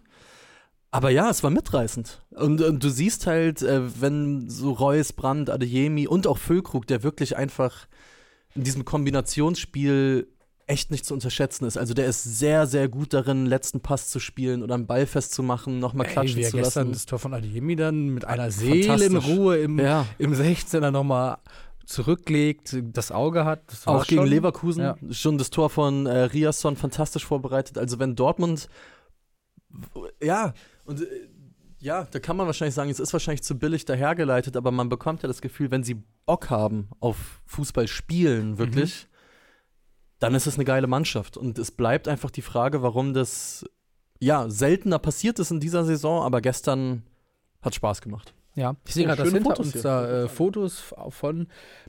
Aber 0.90 1.10
ja, 1.10 1.30
es 1.30 1.44
war 1.44 1.50
mitreißend. 1.52 2.22
Und, 2.32 2.62
und 2.62 2.84
du 2.84 2.90
siehst 2.90 3.28
halt, 3.28 3.62
äh, 3.62 3.82
wenn 4.02 4.50
so 4.50 4.72
Reus, 4.72 5.14
Brandt, 5.14 5.50
Adeyemi 5.50 6.08
und 6.08 6.26
auch 6.26 6.38
Füllkrug, 6.38 6.88
der 6.88 7.04
wirklich 7.04 7.36
einfach 7.38 7.88
in 8.56 8.64
diesem 8.64 8.86
Kombinationsspiel 8.86 10.28
echt 10.68 10.92
nicht 10.92 11.06
zu 11.06 11.14
unterschätzen 11.14 11.66
ist. 11.66 11.78
Also 11.78 11.94
der 11.94 12.08
ist 12.08 12.24
sehr, 12.24 12.68
sehr 12.68 12.90
gut 12.90 13.14
darin, 13.14 13.46
letzten 13.46 13.80
Pass 13.80 14.10
zu 14.10 14.20
spielen 14.20 14.62
oder 14.64 14.76
einen 14.76 14.86
Ball 14.86 15.06
festzumachen, 15.06 15.80
nochmal 15.80 16.06
Ey, 16.08 16.12
klatschen 16.14 16.38
wie 16.38 16.44
er 16.44 16.50
zu 16.52 16.58
gestern 16.58 16.88
lassen. 16.90 16.94
das 16.94 17.06
Tor 17.06 17.20
von 17.20 17.34
Adeyemi 17.34 17.76
dann 17.78 18.10
mit 18.10 18.26
einer. 18.26 18.52
Seelenruhe 18.52 19.58
im, 19.58 19.80
Ja. 19.80 20.06
im 20.18 20.34
16er 20.34 20.92
nochmal 20.92 21.38
zurücklegt, 21.86 22.76
das 22.92 23.12
Auge 23.14 23.46
hat. 23.46 23.62
Das 23.72 23.88
Auch 23.88 24.06
gegen 24.06 24.22
schon- 24.24 24.30
Leverkusen 24.30 24.84
ja. 24.84 24.98
schon 25.12 25.38
das 25.38 25.50
Tor 25.52 25.70
von 25.70 26.06
äh, 26.06 26.24
Riasson 26.24 26.76
fantastisch 26.76 27.26
vorbereitet. 27.26 27.78
Also 27.78 27.98
wenn 27.98 28.16
Dortmund 28.16 28.68
ja 30.22 30.54
und 30.86 31.02
äh, 31.02 31.06
ja, 31.80 32.08
da 32.10 32.18
kann 32.20 32.36
man 32.36 32.48
wahrscheinlich 32.48 32.74
sagen, 32.74 32.90
es 32.90 33.00
ist 33.00 33.14
wahrscheinlich 33.14 33.44
zu 33.44 33.56
billig 33.58 33.86
dahergeleitet, 33.86 34.58
aber 34.58 34.72
man 34.72 34.90
bekommt 34.90 35.22
ja 35.22 35.28
das 35.28 35.42
Gefühl, 35.42 35.70
wenn 35.70 35.84
sie 35.84 36.02
Bock 36.26 36.50
haben 36.50 36.90
auf 37.00 37.40
Fußball 37.46 37.88
spielen, 37.88 38.58
wirklich, 38.58 39.08
dann 40.20 40.34
ist 40.36 40.48
es 40.48 40.56
eine 40.56 40.66
geile 40.66 40.88
Mannschaft. 40.88 41.38
Und 41.38 41.60
es 41.60 41.72
bleibt 41.72 42.08
einfach 42.08 42.32
die 42.32 42.42
Frage, 42.42 42.82
warum 42.82 43.14
das 43.14 43.66
ja 44.20 44.50
seltener 44.50 45.00
passiert 45.00 45.40
ist 45.40 45.52
in 45.52 45.60
dieser 45.60 45.84
Saison, 45.86 46.24
aber 46.24 46.42
gestern 46.42 47.04
hat 47.62 47.76
Spaß 47.76 48.02
gemacht. 48.02 48.34
Ja, 48.56 48.76
ich 48.88 48.96
sehe 48.96 49.06
gerade, 49.06 49.18
dass 49.22 49.28
schöne 49.28 49.38
hinter 49.44 49.56
Fotos 49.56 49.74
uns 49.76 49.84
da 49.84 50.24
äh, 50.24 50.28
Fotos 50.28 50.96
von 51.10 51.48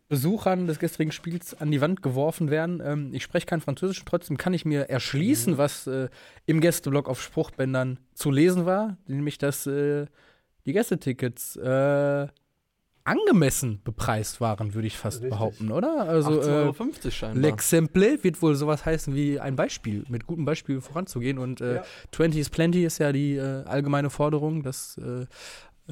Besuchern 0.09 0.67
des 0.67 0.79
gestrigen 0.79 1.13
Spiels 1.13 1.59
an 1.59 1.71
die 1.71 1.81
Wand 1.81 2.03
geworfen 2.03 2.51
werden. 2.51 2.83
Ähm, 2.85 3.15
ich 3.15 3.23
spreche 3.23 3.47
kein 3.47 3.63
Französisch, 3.63 4.05
trotzdem 4.05 4.37
kann 4.37 4.53
ich 4.53 4.67
mir 4.67 4.91
erschließen, 4.91 5.55
Mhm. 5.55 5.59
was 5.59 5.87
äh, 5.87 6.11
im 6.45 6.61
Gästeblock 6.61 7.09
auf 7.09 7.23
Spruchbändern 7.23 7.99
zu 8.13 8.31
lesen 8.31 8.67
war, 8.67 8.99
nämlich 9.07 9.39
dass 9.39 9.67
äh, 9.67 10.05
die 10.67 10.75
Gästetickets 10.75 11.57
äh, 11.57 12.27
angemessen 13.09 13.81
bepreist 13.85 14.41
waren, 14.41 14.75
würde 14.75 14.87
ich 14.87 14.97
fast 14.97 15.17
Richtig. 15.19 15.31
behaupten, 15.31 15.71
oder? 15.73 16.09
Also 16.09 16.31
18,50 16.41 16.47
äh, 16.47 16.51
Euro 16.51 17.11
scheinbar. 17.11 17.51
L'exemple 17.51 18.23
wird 18.25 18.41
wohl 18.43 18.55
sowas 18.55 18.85
heißen 18.87 19.15
wie 19.15 19.41
ein 19.41 19.57
Beispiel, 19.57 20.05
mit 20.09 20.27
gutem 20.27 20.45
Beispiel 20.45 20.81
voranzugehen. 20.81 21.39
Und 21.39 21.61
äh, 21.61 21.77
Ja. 21.77 21.85
20 22.13 22.41
is 22.41 22.51
plenty 22.51 22.85
ist 22.85 22.99
ja 22.99 23.13
die 23.13 23.37
äh, 23.37 23.65
allgemeine 23.65 24.11
Forderung, 24.11 24.63
dass 24.63 24.99
äh, 24.99 25.27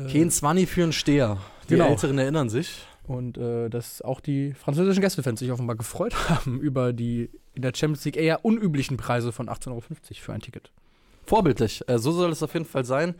äh, 0.01 0.13
Kein 0.13 0.31
Zwanni 0.31 0.67
für 0.67 0.83
einen 0.83 0.93
Steher. 0.93 1.39
Die 1.69 1.75
Genau. 1.75 1.89
Älteren 1.89 2.19
erinnern 2.19 2.49
sich. 2.49 2.85
Und 3.07 3.39
äh, 3.39 3.69
dass 3.69 4.03
auch 4.03 4.21
die 4.21 4.53
französischen 4.55 5.01
Gästefans 5.01 5.39
sich 5.41 5.53
offenbar 5.53 5.77
gefreut 5.77 6.15
haben 6.29 6.61
über 6.61 6.93
die 6.93 7.31
in 7.55 7.63
der 7.63 7.73
Champions 7.75 8.05
League 8.05 8.17
eher 8.17 8.45
unüblichen 8.45 8.97
Preise 8.97 9.33
von 9.33 9.49
18,50 9.49 9.69
Euro 9.71 9.83
für 10.21 10.33
ein 10.33 10.41
Ticket. 10.41 10.71
Vorbildlich. 11.25 11.83
Äh, 11.89 11.99
so 11.99 12.13
soll 12.13 12.31
es 12.31 12.43
auf 12.43 12.53
jeden 12.53 12.67
Fall 12.67 12.85
sein. 12.85 13.15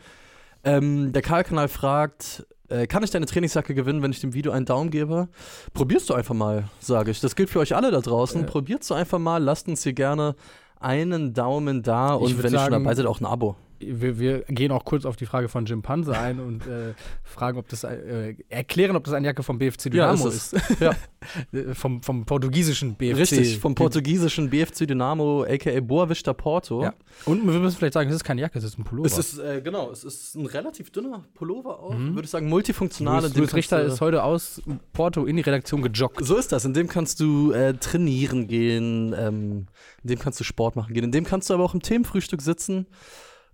Ähm, 0.63 1.13
der 1.13 1.21
Karl-Kanal 1.21 1.67
fragt, 1.67 2.45
äh, 2.69 2.87
kann 2.87 3.03
ich 3.03 3.11
deine 3.11 3.25
Trainingsjacke 3.25 3.73
gewinnen, 3.73 4.01
wenn 4.01 4.11
ich 4.11 4.19
dem 4.19 4.33
Video 4.33 4.51
einen 4.51 4.65
Daumen 4.65 4.89
gebe? 4.89 5.29
Probierst 5.73 6.09
du 6.09 6.13
einfach 6.13 6.35
mal, 6.35 6.65
sage 6.79 7.11
ich. 7.11 7.19
Das 7.21 7.35
gilt 7.35 7.49
für 7.49 7.59
euch 7.59 7.75
alle 7.75 7.91
da 7.91 8.01
draußen. 8.01 8.41
Ja. 8.41 8.47
Probiert's 8.47 8.87
du 8.87 8.93
einfach 8.93 9.19
mal. 9.19 9.41
Lasst 9.41 9.67
uns 9.67 9.83
hier 9.83 9.93
gerne 9.93 10.35
einen 10.79 11.33
Daumen 11.33 11.81
da 11.83 12.15
Ich 12.17 12.21
und 12.21 12.29
wenn 12.29 12.35
ihr 12.37 12.41
schon 12.43 12.51
sagen- 12.59 12.83
dabei 12.83 12.95
seid, 12.95 13.05
auch 13.05 13.19
ein 13.21 13.25
Abo. 13.25 13.55
Wir, 13.79 14.19
wir 14.19 14.39
gehen 14.47 14.71
auch 14.71 14.85
kurz 14.85 15.05
auf 15.05 15.15
die 15.15 15.25
Frage 15.25 15.49
von 15.49 15.65
Jim 15.65 15.81
Panse 15.81 16.17
ein 16.17 16.39
und 16.39 16.65
äh, 16.65 16.93
fragen, 17.23 17.57
ob 17.57 17.67
das 17.67 17.83
äh, 17.83 18.35
erklären, 18.49 18.95
ob 18.95 19.03
das 19.03 19.13
eine 19.13 19.27
Jacke 19.27 19.43
vom 19.43 19.57
BFC 19.57 19.85
Ja, 19.93 20.11
Dynamo 20.11 20.29
ist 20.29 20.53
ist. 20.53 20.79
Ja. 20.79 20.95
Äh, 21.51 21.73
vom, 21.73 22.01
vom 22.01 22.25
portugiesischen 22.25 22.95
BFC. 22.95 23.17
Richtig, 23.17 23.59
vom 23.59 23.75
portugiesischen 23.75 24.49
BFC 24.49 24.87
Dynamo, 24.87 25.43
a.k.a. 25.43 25.81
Boa 25.81 26.07
Vista 26.07 26.31
Porto. 26.31 26.83
Ja. 26.83 26.93
Und 27.25 27.45
wir 27.45 27.59
müssen 27.59 27.75
vielleicht 27.75 27.95
sagen, 27.95 28.09
es 28.09 28.15
ist 28.15 28.23
keine 28.23 28.41
Jacke, 28.41 28.57
es 28.59 28.63
ist 28.63 28.77
ein 28.77 28.85
Pullover. 28.85 29.07
Es 29.07 29.17
ist, 29.17 29.39
äh, 29.39 29.61
genau, 29.61 29.91
es 29.91 30.05
ist 30.05 30.35
ein 30.35 30.45
relativ 30.45 30.89
dünner 30.91 31.25
Pullover 31.33 31.79
auch. 31.79 31.93
Mhm. 31.93 32.15
Würde 32.15 32.25
ich 32.25 32.29
sagen, 32.29 32.47
multifunktional. 32.47 33.23
Luis, 33.23 33.35
Luis 33.35 33.53
Richter 33.55 33.83
ist 33.83 33.99
heute 33.99 34.23
aus 34.23 34.61
Porto 34.93 35.25
in 35.25 35.35
die 35.35 35.41
Redaktion 35.41 35.81
gejoggt. 35.81 36.23
So 36.23 36.37
ist 36.37 36.51
das. 36.51 36.63
In 36.63 36.73
dem 36.73 36.87
kannst 36.87 37.19
du 37.19 37.51
äh, 37.51 37.73
trainieren 37.73 38.47
gehen, 38.47 39.13
ähm, 39.17 39.67
in 40.03 40.09
dem 40.09 40.19
kannst 40.19 40.39
du 40.39 40.45
Sport 40.45 40.77
machen 40.77 40.93
gehen, 40.93 41.03
in 41.03 41.11
dem 41.11 41.25
kannst 41.25 41.49
du 41.49 41.55
aber 41.55 41.63
auch 41.63 41.73
im 41.73 41.81
Themenfrühstück 41.81 42.41
sitzen 42.41 42.85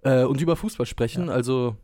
äh, 0.03 0.23
und 0.23 0.41
über 0.41 0.55
Fußball 0.55 0.85
sprechen. 0.85 1.27
Ja. 1.27 1.33
Also 1.33 1.75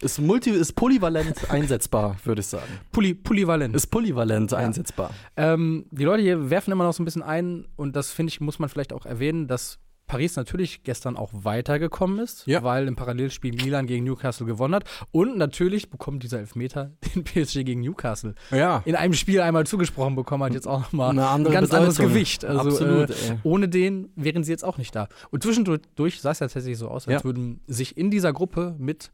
ist, 0.00 0.18
multi, 0.18 0.50
ist 0.50 0.72
polyvalent 0.74 1.50
einsetzbar, 1.50 2.16
würde 2.24 2.40
ich 2.40 2.46
sagen. 2.46 2.66
Poly, 2.92 3.14
polyvalent. 3.14 3.74
Ist 3.76 3.88
polyvalent 3.88 4.52
Ja. 4.52 4.58
einsetzbar. 4.58 5.10
Ähm, 5.36 5.86
die 5.90 6.04
Leute 6.04 6.22
hier 6.22 6.50
werfen 6.50 6.72
immer 6.72 6.84
noch 6.84 6.92
so 6.94 7.02
ein 7.02 7.04
bisschen 7.04 7.22
ein, 7.22 7.66
und 7.76 7.96
das 7.96 8.10
finde 8.10 8.30
ich, 8.30 8.40
muss 8.40 8.58
man 8.58 8.68
vielleicht 8.68 8.92
auch 8.92 9.04
erwähnen, 9.06 9.46
dass 9.46 9.78
Paris 10.10 10.34
natürlich 10.34 10.82
gestern 10.82 11.16
auch 11.16 11.30
weitergekommen 11.32 12.18
ist, 12.18 12.44
Ja. 12.46 12.64
weil 12.64 12.88
im 12.88 12.96
Parallelspiel 12.96 13.54
Milan 13.54 13.86
gegen 13.86 14.04
Newcastle 14.04 14.44
gewonnen 14.44 14.74
hat. 14.74 14.84
Und 15.12 15.38
natürlich 15.38 15.88
bekommt 15.88 16.24
dieser 16.24 16.40
Elfmeter 16.40 16.90
den 17.14 17.22
PSG 17.22 17.62
gegen 17.62 17.80
Newcastle 17.82 18.34
Ja. 18.50 18.82
in 18.86 18.96
einem 18.96 19.12
Spiel 19.14 19.40
einmal 19.40 19.66
zugesprochen 19.66 20.16
bekommen 20.16 20.42
hat, 20.42 20.52
jetzt 20.54 20.66
auch 20.66 20.80
nochmal 20.80 21.10
ein 21.10 21.44
ganz 21.44 21.72
anderes 21.72 21.94
Bedeutung. 21.96 22.14
Gewicht. 22.14 22.44
Also, 22.44 22.70
Absolut. 22.70 23.10
Äh, 23.10 23.36
ohne 23.44 23.68
den 23.68 24.08
wären 24.16 24.42
sie 24.42 24.50
jetzt 24.50 24.64
auch 24.64 24.78
nicht 24.78 24.96
da. 24.96 25.06
Und 25.30 25.44
zwischendurch 25.44 26.20
sah 26.20 26.32
es 26.32 26.40
ja 26.40 26.46
tatsächlich 26.48 26.76
so 26.78 26.88
aus, 26.88 27.06
als 27.06 27.20
Ja. 27.20 27.24
würden 27.24 27.60
sich 27.68 27.96
in 27.96 28.10
dieser 28.10 28.32
Gruppe 28.32 28.74
mit 28.78 29.12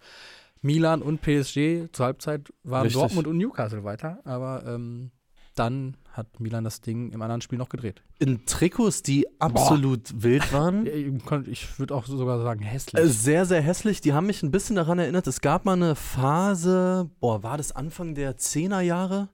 Milan 0.63 1.03
und 1.03 1.21
PSG 1.21 1.89
zur 1.93 2.07
Halbzeit 2.07 2.53
waren 2.65 2.85
Richtig. 2.85 3.01
Dortmund 3.03 3.27
und 3.27 3.37
Newcastle 3.37 3.85
weiter. 3.85 4.21
Aber 4.25 4.65
ähm, 4.67 5.11
dann 5.55 5.97
hat 6.17 6.41
Milan 6.41 6.65
das 6.65 6.81
Ding 6.81 7.13
im 7.13 7.21
anderen 7.23 7.41
Spiel 7.43 7.59
noch 7.59 7.69
gedreht. 7.69 8.03
In 8.19 8.47
Trikots, 8.47 9.03
die 9.03 9.27
absolut 9.39 10.23
wild 10.23 10.53
waren. 10.53 10.87
Ich, 11.47 11.79
würde 11.79 11.95
auch 11.95 12.07
sogar 12.07 12.41
sagen 12.41 12.63
hässlich. 12.63 13.03
Äh, 13.03 13.09
Sehr, 13.09 13.45
sehr 13.45 13.61
hässlich. 13.61 14.01
Die 14.01 14.13
haben 14.15 14.27
mich 14.27 14.43
ein 14.43 14.51
bisschen 14.51 14.77
daran 14.77 14.99
erinnert. 14.99 15.27
Es 15.27 15.41
gab 15.41 15.65
mal 15.65 15.75
eine 15.75 15.95
Phase, 15.95 17.11
boah, 17.21 17.43
war 17.43 17.59
das 17.59 17.73
Anfang 17.73 18.15
der 18.15 18.37
10er 18.39 18.81
Jahre? 18.81 19.29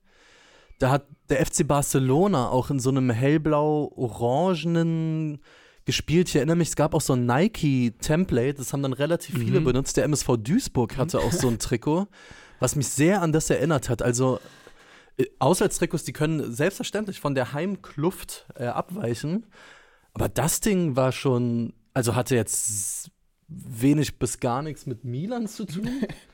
Da 0.78 0.90
hat 0.90 1.06
der 1.28 1.44
FC 1.46 1.66
Barcelona 1.66 2.48
auch 2.48 2.70
in 2.70 2.80
so 2.80 2.90
einem 2.90 3.10
hellblau-orangenen 3.10 5.38
gespielt. 5.84 6.28
Ich 6.28 6.36
erinnere 6.36 6.56
mich, 6.56 6.68
es 6.68 6.76
gab 6.76 6.94
auch 6.94 7.00
so 7.00 7.14
ein 7.14 7.26
Nike-Template, 7.26 8.54
das 8.54 8.72
haben 8.72 8.82
dann 8.82 8.92
relativ 8.92 9.36
viele 9.38 9.60
Mhm. 9.60 9.64
benutzt. 9.64 9.96
Der 9.96 10.04
MSV 10.04 10.36
Duisburg 10.38 10.96
hatte 10.96 11.18
auch 11.20 11.32
so 11.32 11.48
ein 11.48 11.58
Trikot, 11.58 12.06
was 12.60 12.76
mich 12.76 12.88
sehr 12.88 13.20
an 13.22 13.32
das 13.32 13.50
erinnert 13.50 13.88
hat. 13.88 14.02
Also 14.02 14.38
Auswärtstrikots, 15.38 16.04
die 16.04 16.12
können 16.12 16.52
selbstverständlich 16.52 17.20
von 17.20 17.34
der 17.34 17.52
Heimkluft 17.52 18.46
äh, 18.54 18.66
abweichen. 18.66 19.46
Aber 20.14 20.28
das 20.28 20.60
Ding 20.60 20.96
war 20.96 21.12
schon, 21.12 21.74
also 21.94 22.14
hatte 22.14 22.34
jetzt 22.34 23.10
wenig 23.48 24.18
bis 24.18 24.40
gar 24.40 24.62
nichts 24.62 24.86
mit 24.86 25.04
Milan 25.04 25.46
zu 25.48 25.64
tun. 25.64 25.88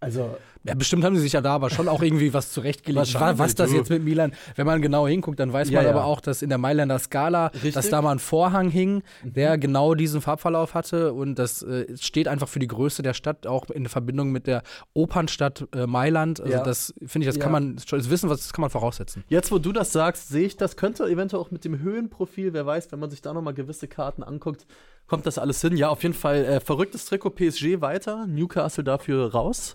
Also, 0.00 0.36
Ja, 0.64 0.74
bestimmt 0.74 1.04
haben 1.04 1.16
sie 1.16 1.22
sich 1.22 1.32
ja 1.32 1.40
da 1.40 1.54
aber 1.54 1.70
schon 1.70 1.88
auch 1.88 2.02
irgendwie 2.02 2.32
was 2.32 2.52
zurechtgelegt. 2.52 3.14
Was, 3.14 3.38
was 3.38 3.54
das 3.56 3.72
jetzt 3.72 3.90
mit 3.90 4.04
Milan, 4.04 4.32
wenn 4.54 4.66
man 4.66 4.80
genau 4.80 5.08
hinguckt, 5.08 5.40
dann 5.40 5.52
weiß 5.52 5.70
man 5.72 5.84
ja, 5.84 5.90
aber 5.90 6.04
auch, 6.04 6.20
dass 6.20 6.40
in 6.42 6.50
der 6.50 6.58
Mailänder 6.58 6.98
Skala, 6.98 7.46
Richtig. 7.48 7.74
dass 7.74 7.90
da 7.90 8.00
mal 8.00 8.12
ein 8.12 8.18
Vorhang 8.20 8.68
hing, 8.68 9.02
der 9.24 9.56
mhm. 9.56 9.60
genau 9.60 9.94
diesen 9.94 10.20
Farbverlauf 10.20 10.74
hatte 10.74 11.12
und 11.12 11.36
das 11.36 11.62
äh, 11.62 11.96
steht 11.96 12.28
einfach 12.28 12.48
für 12.48 12.60
die 12.60 12.68
Größe 12.68 13.02
der 13.02 13.14
Stadt, 13.14 13.46
auch 13.46 13.70
in 13.70 13.88
Verbindung 13.88 14.30
mit 14.30 14.46
der 14.46 14.62
Opernstadt 14.94 15.66
äh, 15.74 15.86
Mailand. 15.86 16.40
Also 16.40 16.52
ja. 16.52 16.62
das 16.62 16.94
finde 17.04 17.26
ich, 17.26 17.34
das 17.34 17.42
kann 17.42 17.50
man, 17.50 17.76
das 17.76 18.10
Wissen, 18.10 18.30
was 18.30 18.40
das 18.40 18.52
kann 18.52 18.60
man 18.60 18.70
voraussetzen. 18.70 19.24
Jetzt, 19.28 19.50
wo 19.50 19.58
du 19.58 19.72
das 19.72 19.92
sagst, 19.92 20.28
sehe 20.28 20.46
ich 20.46 20.56
das, 20.56 20.76
könnte 20.76 21.04
eventuell 21.04 21.42
auch 21.42 21.50
mit 21.50 21.64
dem 21.64 21.80
Höhenprofil, 21.80 22.52
wer 22.52 22.66
weiß, 22.66 22.92
wenn 22.92 23.00
man 23.00 23.10
sich 23.10 23.20
da 23.20 23.32
nochmal 23.32 23.54
gewisse 23.54 23.88
Karten 23.88 24.22
anguckt, 24.22 24.66
kommt 25.08 25.26
das 25.26 25.38
alles 25.38 25.60
hin. 25.60 25.76
Ja, 25.76 25.88
auf 25.88 26.02
jeden 26.02 26.14
Fall 26.14 26.44
äh, 26.44 26.60
verrücktes 26.60 27.06
Trikot 27.06 27.30
PSG 27.30 27.80
weiter, 27.80 28.26
Newcastle 28.26 28.84
dafür 28.84 29.32
raus 29.32 29.74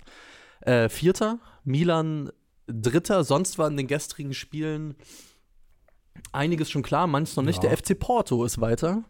äh, 0.66 0.90
Vierter, 0.90 1.40
Milan 1.64 2.32
Dritter. 2.68 3.24
Sonst 3.24 3.58
war 3.58 3.68
in 3.68 3.78
den 3.78 3.88
gestrigen 3.88 4.34
Spielen 4.34 4.96
einiges 6.32 6.70
schon 6.70 6.84
klar, 6.84 7.08
manches 7.08 7.36
noch 7.36 7.44
nicht. 7.44 7.64
Ja. 7.64 7.70
Der 7.70 7.78
FC 7.78 7.98
Porto 7.98 8.44
ist 8.46 8.62
weiter. 8.62 9.04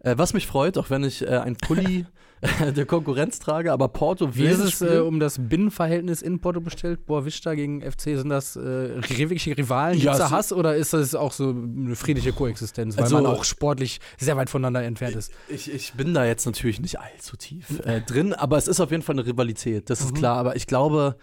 Äh, 0.00 0.16
was 0.16 0.32
mich 0.32 0.46
freut, 0.46 0.78
auch 0.78 0.90
wenn 0.90 1.04
ich 1.04 1.22
äh, 1.22 1.28
ein 1.28 1.56
Pulli 1.56 2.06
der 2.76 2.86
Konkurrenz 2.86 3.38
trage, 3.38 3.70
aber 3.70 3.88
Porto 3.88 4.34
Wie 4.34 4.46
ist 4.46 4.60
es 4.60 4.80
äh, 4.80 4.98
um 4.98 5.20
das 5.20 5.36
Binnenverhältnis 5.38 6.22
in 6.22 6.40
Porto 6.40 6.60
bestellt? 6.60 7.04
Boavista 7.04 7.54
gegen 7.54 7.82
FC, 7.82 8.16
sind 8.16 8.30
das 8.30 8.56
äh, 8.56 8.96
wirkliche 9.18 9.56
Rivalen? 9.56 9.98
Ja, 9.98 10.12
Gibt's 10.12 10.18
da 10.18 10.30
Hass 10.30 10.52
oder 10.52 10.74
ist 10.74 10.94
das 10.94 11.14
auch 11.14 11.32
so 11.32 11.50
eine 11.50 11.94
friedliche 11.96 12.32
Koexistenz, 12.32 12.96
weil 12.96 13.04
also, 13.04 13.16
man 13.16 13.26
auch 13.26 13.44
sportlich 13.44 14.00
sehr 14.18 14.36
weit 14.38 14.48
voneinander 14.48 14.82
entfernt 14.82 15.16
ist? 15.16 15.32
Ich, 15.48 15.70
ich 15.72 15.92
bin 15.92 16.14
da 16.14 16.24
jetzt 16.24 16.46
natürlich 16.46 16.80
nicht 16.80 16.98
allzu 16.98 17.36
tief 17.36 17.80
äh, 17.84 18.00
drin, 18.00 18.32
aber 18.32 18.56
es 18.56 18.68
ist 18.68 18.80
auf 18.80 18.90
jeden 18.90 19.02
Fall 19.02 19.16
eine 19.16 19.26
Rivalität, 19.26 19.90
das 19.90 20.00
ist 20.00 20.12
mhm. 20.12 20.18
klar. 20.18 20.38
Aber 20.38 20.56
ich 20.56 20.66
glaube, 20.66 21.16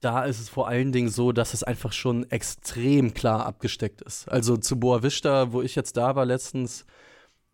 da 0.00 0.24
ist 0.24 0.40
es 0.40 0.48
vor 0.48 0.66
allen 0.66 0.90
Dingen 0.90 1.08
so, 1.08 1.30
dass 1.30 1.54
es 1.54 1.62
einfach 1.62 1.92
schon 1.92 2.28
extrem 2.30 3.14
klar 3.14 3.46
abgesteckt 3.46 4.02
ist. 4.02 4.28
Also 4.28 4.56
zu 4.56 4.78
Boavista, 4.80 5.52
wo 5.52 5.62
ich 5.62 5.76
jetzt 5.76 5.96
da 5.96 6.16
war 6.16 6.24
letztens, 6.24 6.84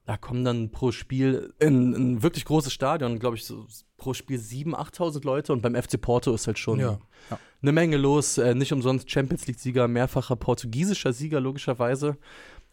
da 0.06 0.18
kommen 0.18 0.44
dann 0.44 0.70
pro 0.70 0.92
Spiel 0.92 1.54
in 1.58 1.92
ein 1.94 2.22
wirklich 2.22 2.44
großes 2.44 2.72
Stadion, 2.72 3.18
glaube 3.18 3.36
ich, 3.36 3.46
so 3.46 3.66
pro 3.96 4.12
Spiel 4.12 4.38
7.000, 4.38 4.74
8.000 4.74 5.24
Leute 5.24 5.52
und 5.52 5.62
beim 5.62 5.74
FC 5.74 5.98
Porto 5.98 6.34
ist 6.34 6.46
halt 6.46 6.58
schon 6.58 6.78
ja, 6.78 6.98
ja. 7.30 7.38
eine 7.62 7.72
Menge 7.72 7.96
los. 7.96 8.36
Äh, 8.36 8.54
nicht 8.54 8.72
umsonst 8.72 9.10
Champions 9.10 9.46
League-Sieger, 9.46 9.88
mehrfacher 9.88 10.36
portugiesischer 10.36 11.14
Sieger, 11.14 11.40
logischerweise. 11.40 12.18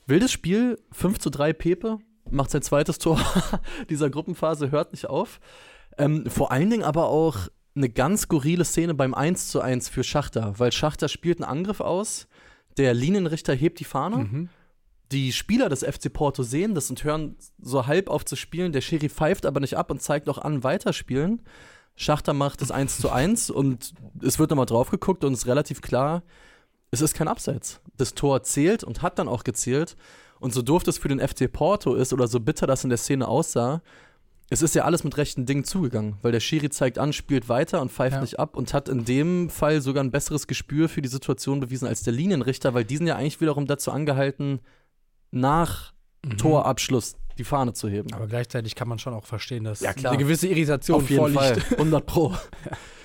Wildes 0.07 0.31
Spiel, 0.31 0.77
5 0.91 1.19
zu 1.19 1.29
3 1.29 1.53
Pepe, 1.53 1.99
macht 2.29 2.51
sein 2.51 2.63
zweites 2.63 2.97
Tor 2.97 3.19
dieser 3.89 4.09
Gruppenphase, 4.09 4.71
hört 4.71 4.91
nicht 4.91 5.07
auf. 5.07 5.39
Ähm, 5.97 6.25
vor 6.29 6.51
allen 6.51 6.69
Dingen 6.69 6.83
aber 6.83 7.07
auch 7.07 7.47
eine 7.75 7.87
ganz 7.87 8.23
skurrile 8.23 8.65
Szene 8.65 8.93
beim 8.93 9.13
1 9.13 9.47
zu 9.47 9.61
1 9.61 9.87
für 9.87 10.03
Schachter, 10.03 10.55
weil 10.57 10.73
Schachter 10.73 11.07
spielt 11.07 11.41
einen 11.41 11.49
Angriff 11.49 11.79
aus, 11.79 12.27
der 12.77 12.93
Linienrichter 12.93 13.53
hebt 13.53 13.79
die 13.79 13.85
Fahne. 13.85 14.17
Mhm 14.17 14.49
die 15.11 15.31
Spieler 15.31 15.69
des 15.69 15.83
FC 15.83 16.11
Porto 16.11 16.43
sehen 16.43 16.73
das 16.73 16.89
und 16.89 17.03
hören 17.03 17.35
so 17.59 17.87
halb 17.87 18.09
auf 18.09 18.25
zu 18.25 18.35
spielen. 18.35 18.71
Der 18.71 18.81
Schiri 18.81 19.09
pfeift 19.09 19.45
aber 19.45 19.59
nicht 19.59 19.77
ab 19.77 19.91
und 19.91 20.01
zeigt 20.01 20.29
auch 20.29 20.37
an, 20.37 20.63
weiterspielen. 20.63 21.41
Schachter 21.95 22.33
macht 22.33 22.61
es 22.61 22.71
1 22.71 22.97
zu 22.97 23.09
1 23.09 23.49
und 23.51 23.93
es 24.21 24.39
wird 24.39 24.49
nochmal 24.49 24.65
drauf 24.65 24.89
geguckt 24.89 25.23
und 25.23 25.33
es 25.33 25.39
ist 25.39 25.47
relativ 25.47 25.81
klar, 25.81 26.23
es 26.91 27.01
ist 27.01 27.13
kein 27.13 27.27
Abseits. 27.27 27.81
Das 27.97 28.13
Tor 28.13 28.43
zählt 28.43 28.83
und 28.83 29.01
hat 29.01 29.19
dann 29.19 29.27
auch 29.27 29.43
gezählt. 29.43 29.95
Und 30.39 30.53
so 30.53 30.61
doof 30.61 30.83
das 30.83 30.97
für 30.97 31.07
den 31.07 31.19
FC 31.19 31.51
Porto 31.51 31.93
ist 31.93 32.13
oder 32.13 32.27
so 32.27 32.39
bitter 32.39 32.65
das 32.65 32.83
in 32.83 32.89
der 32.89 32.97
Szene 32.97 33.27
aussah, 33.27 33.81
es 34.53 34.61
ist 34.61 34.75
ja 34.75 34.83
alles 34.83 35.05
mit 35.05 35.15
rechten 35.15 35.45
Dingen 35.45 35.63
zugegangen, 35.63 36.17
weil 36.21 36.33
der 36.33 36.41
Schiri 36.41 36.69
zeigt 36.69 36.99
an, 36.99 37.13
spielt 37.13 37.47
weiter 37.47 37.81
und 37.81 37.89
pfeift 37.89 38.15
ja. 38.15 38.21
nicht 38.21 38.37
ab 38.37 38.57
und 38.57 38.73
hat 38.73 38.89
in 38.89 39.05
dem 39.05 39.49
Fall 39.49 39.79
sogar 39.79 40.03
ein 40.03 40.11
besseres 40.11 40.45
Gespür 40.45 40.89
für 40.89 41.01
die 41.01 41.07
Situation 41.07 41.61
bewiesen 41.61 41.87
als 41.87 42.03
der 42.03 42.11
Linienrichter, 42.11 42.73
weil 42.73 42.83
die 42.83 42.97
sind 42.97 43.07
ja 43.07 43.15
eigentlich 43.15 43.39
wiederum 43.39 43.65
dazu 43.65 43.91
angehalten, 43.91 44.59
nach 45.31 45.93
mhm. 46.23 46.37
Torabschluss 46.37 47.15
die 47.37 47.43
Fahne 47.43 47.73
zu 47.73 47.89
heben. 47.89 48.13
Aber 48.13 48.27
gleichzeitig 48.27 48.75
kann 48.75 48.87
man 48.87 48.99
schon 48.99 49.13
auch 49.13 49.25
verstehen, 49.25 49.63
dass 49.63 49.79
ja, 49.79 49.91
eine 49.91 50.17
gewisse 50.17 50.47
Irritation 50.47 51.01
Auf 51.01 51.09
jeden 51.09 51.33
vorliegt. 51.33 51.63
Fall. 51.63 51.77
100 51.77 52.05
Pro. 52.05 52.35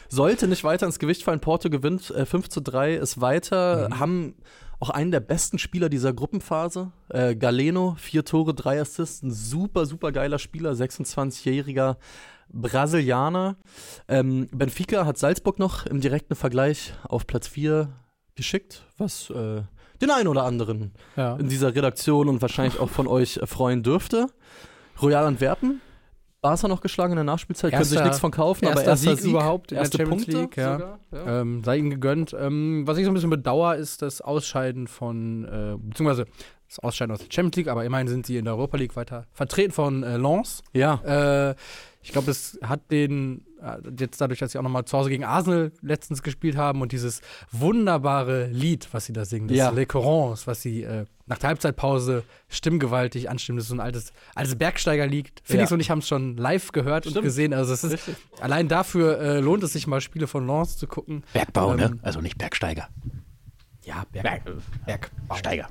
Sollte 0.08 0.46
nicht 0.46 0.62
weiter 0.62 0.86
ins 0.86 0.98
Gewicht 0.98 1.22
fallen. 1.22 1.40
Porto 1.40 1.70
gewinnt 1.70 2.10
äh, 2.10 2.26
5 2.26 2.48
zu 2.48 2.60
3, 2.60 2.94
ist 2.94 3.20
weiter, 3.20 3.88
mhm. 3.88 3.98
haben 3.98 4.34
auch 4.78 4.90
einen 4.90 5.10
der 5.10 5.20
besten 5.20 5.58
Spieler 5.58 5.88
dieser 5.88 6.12
Gruppenphase. 6.12 6.92
Äh, 7.08 7.34
Galeno, 7.34 7.96
vier 7.98 8.24
Tore, 8.24 8.54
drei 8.54 8.80
Assists, 8.80 9.22
ein 9.22 9.30
super, 9.30 9.86
super 9.86 10.12
geiler 10.12 10.38
Spieler, 10.38 10.72
26-jähriger 10.72 11.96
Brasilianer. 12.48 13.56
Ähm, 14.06 14.48
Benfica 14.52 15.06
hat 15.06 15.18
Salzburg 15.18 15.58
noch 15.58 15.86
im 15.86 16.00
direkten 16.00 16.34
Vergleich 16.34 16.92
auf 17.04 17.26
Platz 17.26 17.48
4 17.48 17.88
geschickt, 18.34 18.86
was 18.98 19.30
äh, 19.30 19.62
den 20.00 20.10
einen 20.10 20.28
oder 20.28 20.44
anderen 20.44 20.92
ja. 21.16 21.36
in 21.36 21.48
dieser 21.48 21.74
Redaktion 21.74 22.28
und 22.28 22.42
wahrscheinlich 22.42 22.78
auch 22.80 22.90
von 22.90 23.06
euch 23.06 23.40
freuen 23.44 23.82
dürfte. 23.82 24.26
Royal 25.00 25.26
Antwerpen, 25.26 25.80
Barca 26.40 26.68
noch 26.68 26.80
geschlagen 26.80 27.12
in 27.12 27.16
der 27.16 27.24
Nachspielzeit, 27.24 27.72
erster, 27.72 27.78
können 27.78 27.90
sich 27.90 28.02
nichts 28.02 28.20
von 28.20 28.30
kaufen, 28.30 28.66
erster 28.66 28.80
aber 28.80 28.88
erster 28.88 29.10
Sieg, 29.10 29.20
Sieg 29.20 29.30
überhaupt 29.32 29.72
in 29.72 29.78
erste 29.78 29.98
der 29.98 30.06
Champions 30.06 30.24
Punkte 30.26 30.40
League, 30.42 30.56
ja. 30.56 30.98
ja. 31.12 31.40
Ähm, 31.40 31.64
sei 31.64 31.78
ihnen 31.78 31.90
gegönnt. 31.90 32.36
Ähm, 32.38 32.84
was 32.86 32.98
ich 32.98 33.04
so 33.04 33.10
ein 33.10 33.14
bisschen 33.14 33.30
bedauere, 33.30 33.76
ist 33.76 34.02
das 34.02 34.20
Ausscheiden 34.20 34.86
von, 34.86 35.44
äh, 35.44 35.76
beziehungsweise 35.76 36.26
das 36.68 36.78
Ausscheiden 36.80 37.12
aus 37.12 37.20
der 37.20 37.32
Champions 37.32 37.56
League, 37.56 37.68
aber 37.68 37.84
immerhin 37.84 38.08
sind 38.08 38.26
sie 38.26 38.36
in 38.36 38.44
der 38.44 38.54
Europa 38.54 38.76
League 38.76 38.96
weiter 38.96 39.26
vertreten 39.32 39.72
von 39.72 40.02
äh, 40.02 40.16
Lens. 40.16 40.62
Ja. 40.72 41.50
Äh, 41.50 41.54
ich 42.06 42.12
glaube, 42.12 42.30
es 42.30 42.56
hat 42.62 42.92
den, 42.92 43.44
äh, 43.60 43.78
jetzt 43.98 44.20
dadurch, 44.20 44.38
dass 44.38 44.52
sie 44.52 44.58
auch 44.58 44.62
nochmal 44.62 44.84
zu 44.84 44.96
Hause 44.96 45.10
gegen 45.10 45.24
Arsenal 45.24 45.72
letztens 45.82 46.22
gespielt 46.22 46.56
haben 46.56 46.80
und 46.80 46.92
dieses 46.92 47.20
wunderbare 47.50 48.46
Lied, 48.46 48.86
was 48.92 49.06
sie 49.06 49.12
da 49.12 49.24
singen, 49.24 49.48
das 49.48 49.56
ja. 49.56 49.70
Le 49.70 49.86
Corons, 49.86 50.46
was 50.46 50.62
sie 50.62 50.84
äh, 50.84 51.06
nach 51.26 51.38
der 51.38 51.48
Halbzeitpause 51.48 52.22
stimmgewaltig 52.48 53.28
anstimmen, 53.28 53.56
das 53.56 53.64
ist 53.64 53.70
so 53.70 53.74
ein 53.74 53.80
altes, 53.80 54.12
altes 54.36 54.54
Bergsteigerlied. 54.54 55.32
Felix 55.42 55.70
ja. 55.70 55.74
und 55.74 55.80
ich 55.80 55.90
haben 55.90 55.98
es 55.98 56.06
schon 56.06 56.36
live 56.36 56.70
gehört 56.70 57.06
Stimmt. 57.06 57.16
und 57.16 57.24
gesehen. 57.24 57.52
Also 57.52 57.72
es 57.72 57.82
ist, 57.82 57.94
Richtig. 57.94 58.16
allein 58.40 58.68
dafür 58.68 59.18
äh, 59.18 59.40
lohnt 59.40 59.64
es 59.64 59.72
sich 59.72 59.88
mal, 59.88 60.00
Spiele 60.00 60.28
von 60.28 60.46
Lens 60.46 60.76
zu 60.76 60.86
gucken. 60.86 61.24
Bergbau, 61.32 61.74
ne? 61.74 61.86
ähm, 61.86 61.90
ne? 61.90 61.98
Also 62.02 62.20
nicht 62.20 62.38
Bergsteiger. 62.38 62.88
Ja, 63.82 64.04
Berg, 64.12 64.44
Berg, 64.86 65.10
Bergsteiger. 65.26 65.68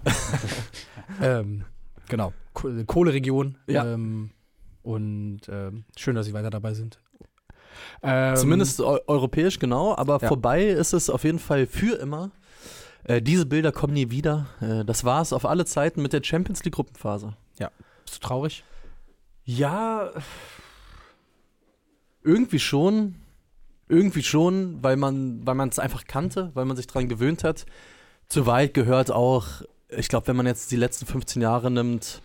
ähm, 1.22 1.64
genau, 2.10 2.34
Kohleregion. 2.54 3.58
Ja. 3.68 3.86
Ähm, 3.86 4.32
und 4.86 5.42
ähm, 5.50 5.84
schön, 5.98 6.16
dass 6.16 6.26
Sie 6.26 6.34
weiter 6.34 6.50
dabei 6.50 6.74
sind. 6.74 7.00
Ähm, 8.02 8.36
Zumindest 8.36 8.80
eu 8.80 9.00
europäisch, 9.08 9.60
genau. 9.60 9.96
Aber 9.96 10.20
ja. 10.22 10.28
vorbei 10.28 10.66
ist 10.66 10.94
es 10.94 11.10
auf 11.10 11.24
jeden 11.24 11.40
Fall 11.40 11.66
für 11.66 11.98
immer. 11.98 12.32
Äh, 13.04 13.22
diese 13.22 13.46
Bilder 13.46 13.72
kommen 13.72 13.94
nie 13.94 14.12
wieder. 14.12 14.48
Äh, 14.62 14.86
das 14.86 15.04
war 15.04 15.22
es 15.22 15.34
auf 15.34 15.46
alle 15.46 15.66
Zeiten 15.66 16.02
mit 16.02 16.14
der 16.14 16.24
Champions 16.24 16.64
League 16.64 16.76
Gruppenphase. 16.76 17.36
Ja. 17.60 17.72
Bist 18.06 18.18
du 18.18 18.28
traurig? 18.28 18.64
Ja. 19.44 20.12
Irgendwie 22.24 22.60
schon. 22.60 23.16
Irgendwie 23.88 24.24
schon, 24.24 24.84
weil 24.84 24.98
man 24.98 25.46
weil 25.46 25.68
es 25.68 25.78
einfach 25.78 26.06
kannte, 26.06 26.50
weil 26.56 26.66
man 26.66 26.76
sich 26.76 26.88
daran 26.88 27.08
gewöhnt 27.08 27.44
hat. 27.44 27.66
Zu 28.28 28.48
weit 28.48 28.74
gehört 28.74 29.12
auch, 29.12 29.48
ich 29.90 30.08
glaube, 30.08 30.28
wenn 30.28 30.36
man 30.36 30.48
jetzt 30.48 30.72
die 30.72 30.76
letzten 30.76 31.06
15 31.06 31.44
Jahre 31.44 31.70
nimmt, 31.70 32.24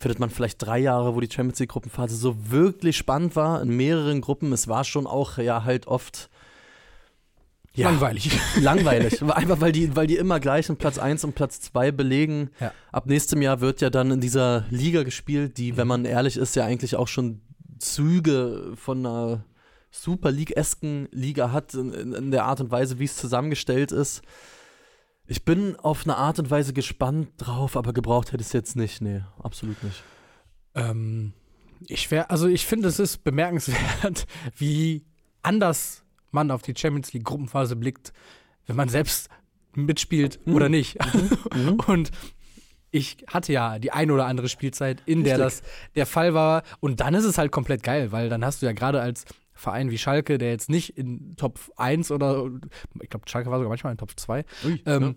findet 0.00 0.18
man 0.18 0.30
vielleicht 0.30 0.62
drei 0.62 0.78
Jahre, 0.78 1.14
wo 1.14 1.20
die 1.20 1.30
Champions 1.30 1.58
League 1.60 1.70
Gruppenphase 1.70 2.16
so 2.16 2.50
wirklich 2.50 2.96
spannend 2.96 3.36
war, 3.36 3.60
in 3.60 3.76
mehreren 3.76 4.22
Gruppen. 4.22 4.52
Es 4.52 4.66
war 4.66 4.82
schon 4.84 5.06
auch 5.06 5.36
ja 5.36 5.64
halt 5.64 5.86
oft 5.86 6.30
ja, 7.74 7.90
langweilig. 7.90 8.32
Langweilig. 8.60 9.22
Einfach 9.22 9.60
weil 9.60 9.72
die, 9.72 9.94
weil 9.94 10.06
die 10.06 10.16
immer 10.16 10.40
gleich 10.40 10.68
in 10.68 10.76
Platz 10.76 10.98
1 10.98 11.22
und 11.24 11.34
Platz 11.34 11.60
2 11.60 11.92
belegen. 11.92 12.50
Ja. 12.58 12.72
Ab 12.90 13.06
nächstem 13.06 13.42
Jahr 13.42 13.60
wird 13.60 13.80
ja 13.80 13.90
dann 13.90 14.10
in 14.10 14.20
dieser 14.20 14.64
Liga 14.70 15.02
gespielt, 15.02 15.58
die, 15.58 15.72
mhm. 15.72 15.76
wenn 15.76 15.86
man 15.86 16.04
ehrlich 16.06 16.36
ist, 16.36 16.56
ja 16.56 16.64
eigentlich 16.64 16.96
auch 16.96 17.06
schon 17.06 17.42
Züge 17.78 18.72
von 18.74 19.06
einer 19.06 19.44
Super 19.90 20.30
League-esken 20.30 21.08
Liga 21.12 21.52
hat, 21.52 21.74
in, 21.74 21.92
in 22.14 22.30
der 22.30 22.44
Art 22.44 22.60
und 22.60 22.70
Weise, 22.70 22.98
wie 22.98 23.04
es 23.04 23.16
zusammengestellt 23.16 23.92
ist. 23.92 24.22
Ich 25.30 25.44
bin 25.44 25.76
auf 25.76 26.06
eine 26.06 26.16
Art 26.16 26.40
und 26.40 26.50
Weise 26.50 26.72
gespannt 26.72 27.28
drauf, 27.36 27.76
aber 27.76 27.92
gebraucht 27.92 28.32
hätte 28.32 28.40
ich 28.40 28.48
es 28.48 28.52
jetzt 28.52 28.74
nicht. 28.74 29.00
Nee, 29.00 29.22
absolut 29.40 29.80
nicht. 29.84 30.02
Ähm, 30.74 31.34
ich 31.86 32.10
wäre, 32.10 32.30
also 32.30 32.48
ich 32.48 32.66
finde, 32.66 32.88
es 32.88 32.98
ist 32.98 33.22
bemerkenswert, 33.22 34.26
wie 34.56 35.04
anders 35.40 36.02
man 36.32 36.50
auf 36.50 36.62
die 36.62 36.74
Champions 36.76 37.12
League 37.12 37.22
Gruppenphase 37.22 37.76
blickt, 37.76 38.12
wenn 38.66 38.74
man 38.74 38.88
selbst 38.88 39.28
mitspielt 39.72 40.44
mhm. 40.48 40.54
oder 40.56 40.68
nicht. 40.68 40.98
Mhm. 41.54 41.78
Und 41.86 42.10
ich 42.90 43.18
hatte 43.28 43.52
ja 43.52 43.78
die 43.78 43.92
ein 43.92 44.10
oder 44.10 44.26
andere 44.26 44.48
Spielzeit, 44.48 45.00
in 45.06 45.22
der 45.22 45.38
das 45.38 45.62
der 45.94 46.06
Fall 46.06 46.34
war. 46.34 46.64
Und 46.80 46.98
dann 46.98 47.14
ist 47.14 47.24
es 47.24 47.38
halt 47.38 47.52
komplett 47.52 47.84
geil, 47.84 48.10
weil 48.10 48.30
dann 48.30 48.44
hast 48.44 48.62
du 48.62 48.66
ja 48.66 48.72
gerade 48.72 49.00
als 49.00 49.26
Verein 49.60 49.90
wie 49.90 49.98
Schalke, 49.98 50.38
der 50.38 50.50
jetzt 50.50 50.70
nicht 50.70 50.96
in 50.96 51.36
Top 51.36 51.58
1 51.76 52.10
oder 52.10 52.50
ich 53.00 53.10
glaube, 53.10 53.28
Schalke 53.28 53.50
war 53.50 53.58
sogar 53.58 53.68
manchmal 53.68 53.92
in 53.92 53.98
Top 53.98 54.18
2, 54.18 54.44
Ui, 54.64 54.82
ähm, 54.86 55.02
ja. 55.02 55.14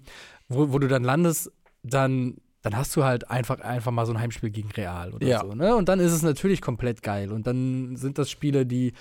wo, 0.50 0.74
wo 0.74 0.80
du 0.80 0.88
dann 0.88 1.04
landest, 1.04 1.52
dann 1.84 2.38
dann 2.62 2.78
hast 2.78 2.96
du 2.96 3.04
halt 3.04 3.30
einfach, 3.30 3.60
einfach 3.60 3.92
mal 3.92 4.06
so 4.06 4.14
ein 4.14 4.20
Heimspiel 4.22 4.50
gegen 4.50 4.72
Real 4.72 5.14
oder 5.14 5.28
ja. 5.28 5.42
so. 5.42 5.54
Ne? 5.54 5.76
Und 5.76 5.90
dann 5.90 6.00
ist 6.00 6.14
es 6.14 6.22
natürlich 6.22 6.62
komplett 6.62 7.04
geil. 7.04 7.34
Und 7.34 7.46
dann 7.46 7.98
sind 7.98 8.18
das 8.18 8.30
Spiele, 8.32 8.66
die 8.66 8.94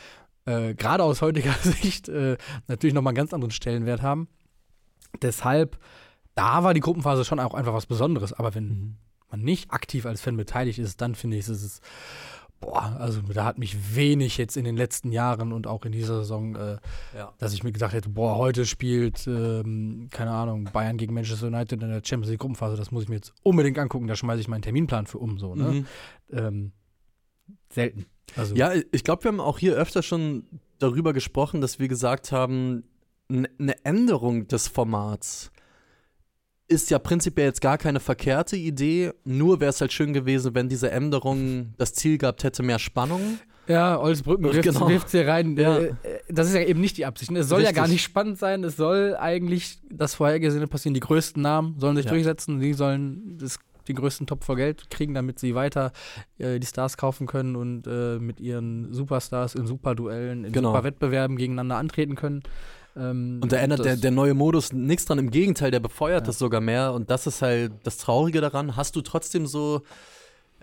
äh, 0.46 0.75
gerade 0.75 1.04
aus 1.04 1.22
heutiger 1.22 1.52
Sicht 1.62 2.08
äh, 2.08 2.37
natürlich 2.66 2.92
nochmal 2.92 3.12
einen 3.12 3.18
ganz 3.18 3.32
anderen 3.32 3.52
Stellenwert 3.52 4.02
haben. 4.02 4.26
Deshalb, 5.22 5.78
da 6.34 6.64
war 6.64 6.75
die 6.75 6.80
Gruppenphase 6.80 7.25
schon 7.25 7.38
auch 7.38 7.54
einfach 7.54 7.72
was 7.72 7.87
Besonderes. 7.87 8.32
Aber 8.32 8.52
wenn 8.56 8.68
Mhm. 8.68 8.96
man 9.30 9.40
nicht 9.42 9.70
aktiv 9.70 10.06
als 10.06 10.20
Fan 10.20 10.37
beteiligt 10.37 10.80
ist, 10.80 11.00
dann 11.00 11.14
finde 11.14 11.37
ich, 11.37 11.46
ist 11.49 11.62
es, 11.62 11.80
boah, 12.62 12.97
also 12.99 13.21
da 13.21 13.45
hat 13.45 13.59
mich 13.59 13.95
wenig 13.95 14.38
jetzt 14.38 14.57
in 14.57 14.64
den 14.64 14.76
letzten 14.76 15.12
Jahren 15.12 15.52
und 15.52 15.66
auch 15.66 15.85
in 15.85 15.92
dieser 15.92 16.19
Saison, 16.21 16.57
äh, 16.57 16.78
Ja. 17.14 17.35
dass 17.38 17.52
ich 17.52 17.62
mir 17.62 17.73
gedacht 17.73 17.92
hätte, 17.92 18.09
boah, 18.09 18.38
heute 18.38 18.64
spielt, 18.64 19.26
ähm, 19.26 20.09
keine 20.11 20.31
Ahnung, 20.31 20.64
Bayern 20.73 20.97
gegen 20.97 21.12
Manchester 21.12 21.49
United 21.49 21.83
in 21.83 21.90
der 21.90 22.00
Champions 22.02 22.31
League 22.31 22.40
Gruppenphase, 22.40 22.76
das 22.76 22.90
muss 22.90 23.02
ich 23.02 23.09
mir 23.11 23.16
jetzt 23.16 23.35
unbedingt 23.42 23.78
angucken, 23.78 24.07
da 24.07 24.16
schmeiße 24.16 24.40
ich 24.40 24.49
meinen 24.49 24.62
Terminplan 24.62 25.07
für 25.07 25.19
um, 25.19 25.38
so, 25.38 25.54
ne? 25.54 25.64
Mhm. 25.64 25.87
Ähm, 26.33 26.73
selten. 27.71 28.07
Also, 28.37 28.54
Ja, 28.54 28.73
ich 28.92 29.04
glaube, 29.04 29.25
wir 29.25 29.28
haben 29.28 29.40
auch 29.40 29.59
hier 29.59 29.75
öfter 29.75 30.02
schon 30.02 30.45
darüber 30.78 31.12
gesprochen, 31.12 31.61
dass 31.61 31.78
wir 31.78 31.88
gesagt 31.88 32.33
haben, 32.33 32.85
eine 33.31 33.85
Änderung 33.85 34.47
des 34.49 34.69
Formats 34.69 35.51
ist 36.72 36.90
ja 36.90 36.98
prinzipiell 36.98 37.46
jetzt 37.46 37.60
gar 37.60 37.78
keine 37.78 38.00
verkehrte 38.00 38.56
Idee. 38.56 39.12
Nur 39.24 39.60
wäre 39.60 39.70
es 39.70 39.80
halt 39.80 39.92
schön 39.92 40.12
gewesen, 40.12 40.54
wenn 40.54 40.68
diese 40.68 40.90
Änderung 40.90 41.74
das 41.78 41.92
Ziel 41.94 42.18
gehabt 42.18 42.42
hätte, 42.44 42.62
mehr 42.62 42.78
Spannung. 42.78 43.38
Ja, 43.68 44.00
Olsbrücken 44.00 44.44
wirft 44.52 44.62
Genau. 44.62 44.88
hier 44.88 45.28
rein. 45.28 45.56
Ja. 45.56 45.78
Äh, 45.78 45.92
das 46.28 46.48
ist 46.48 46.54
ja 46.54 46.62
eben 46.62 46.80
nicht 46.80 46.96
die 46.96 47.06
Absicht. 47.06 47.30
ne? 47.30 47.38
Es 47.40 47.48
soll 47.48 47.60
ja 47.60 47.68
Richtig. 47.68 47.76
gar 47.82 47.88
nicht 47.88 48.02
spannend 48.02 48.38
sein. 48.38 48.64
Es 48.64 48.76
soll 48.76 49.16
eigentlich 49.16 49.78
das 49.88 50.14
Vorhergesehene 50.16 50.66
passieren. 50.66 50.94
Die 50.94 51.00
größten 51.00 51.40
Namen 51.40 51.76
sollen 51.78 51.94
sich 51.96 52.06
Ja. 52.06 52.10
durchsetzen. 52.10 52.58
Die 52.58 52.72
sollen 52.72 53.38
das, 53.38 53.58
den 53.86 53.94
größten 53.96 54.26
Topf 54.26 54.44
vor 54.44 54.56
Geld 54.56 54.90
kriegen, 54.90 55.14
damit 55.14 55.38
sie 55.38 55.54
weiter 55.54 55.92
äh, 56.38 56.58
die 56.58 56.66
Stars 56.66 56.96
kaufen 56.96 57.26
können 57.28 57.54
und 57.54 57.86
äh, 57.86 58.18
mit 58.18 58.40
ihren 58.40 58.92
Superstars 58.92 59.54
in 59.54 59.66
Superduellen, 59.66 60.44
in 60.44 60.52
Genau. 60.52 60.70
Superwettbewerben 60.70 61.36
gegeneinander 61.36 61.76
antreten 61.76 62.14
können. 62.16 62.42
Ähm, 62.96 63.40
Und 63.42 63.52
da 63.52 63.56
ändert 63.56 63.84
der, 63.84 63.96
der 63.96 64.11
neue 64.11 64.34
Modus 64.34 64.72
nichts 64.72 65.04
dran. 65.06 65.18
Im 65.18 65.30
Gegenteil, 65.30 65.70
der 65.70 65.80
befeuert 65.80 66.22
Ja. 66.22 66.26
das 66.26 66.38
sogar 66.38 66.61
mehr. 66.61 66.92
Und 66.92 67.11
das 67.11 67.26
ist 67.26 67.40
halt 67.42 67.72
das 67.84 67.96
Traurige 67.99 68.40
daran. 68.40 68.76
Hast 68.76 68.96
du 68.96 69.00
trotzdem 69.00 69.46
so, 69.46 69.82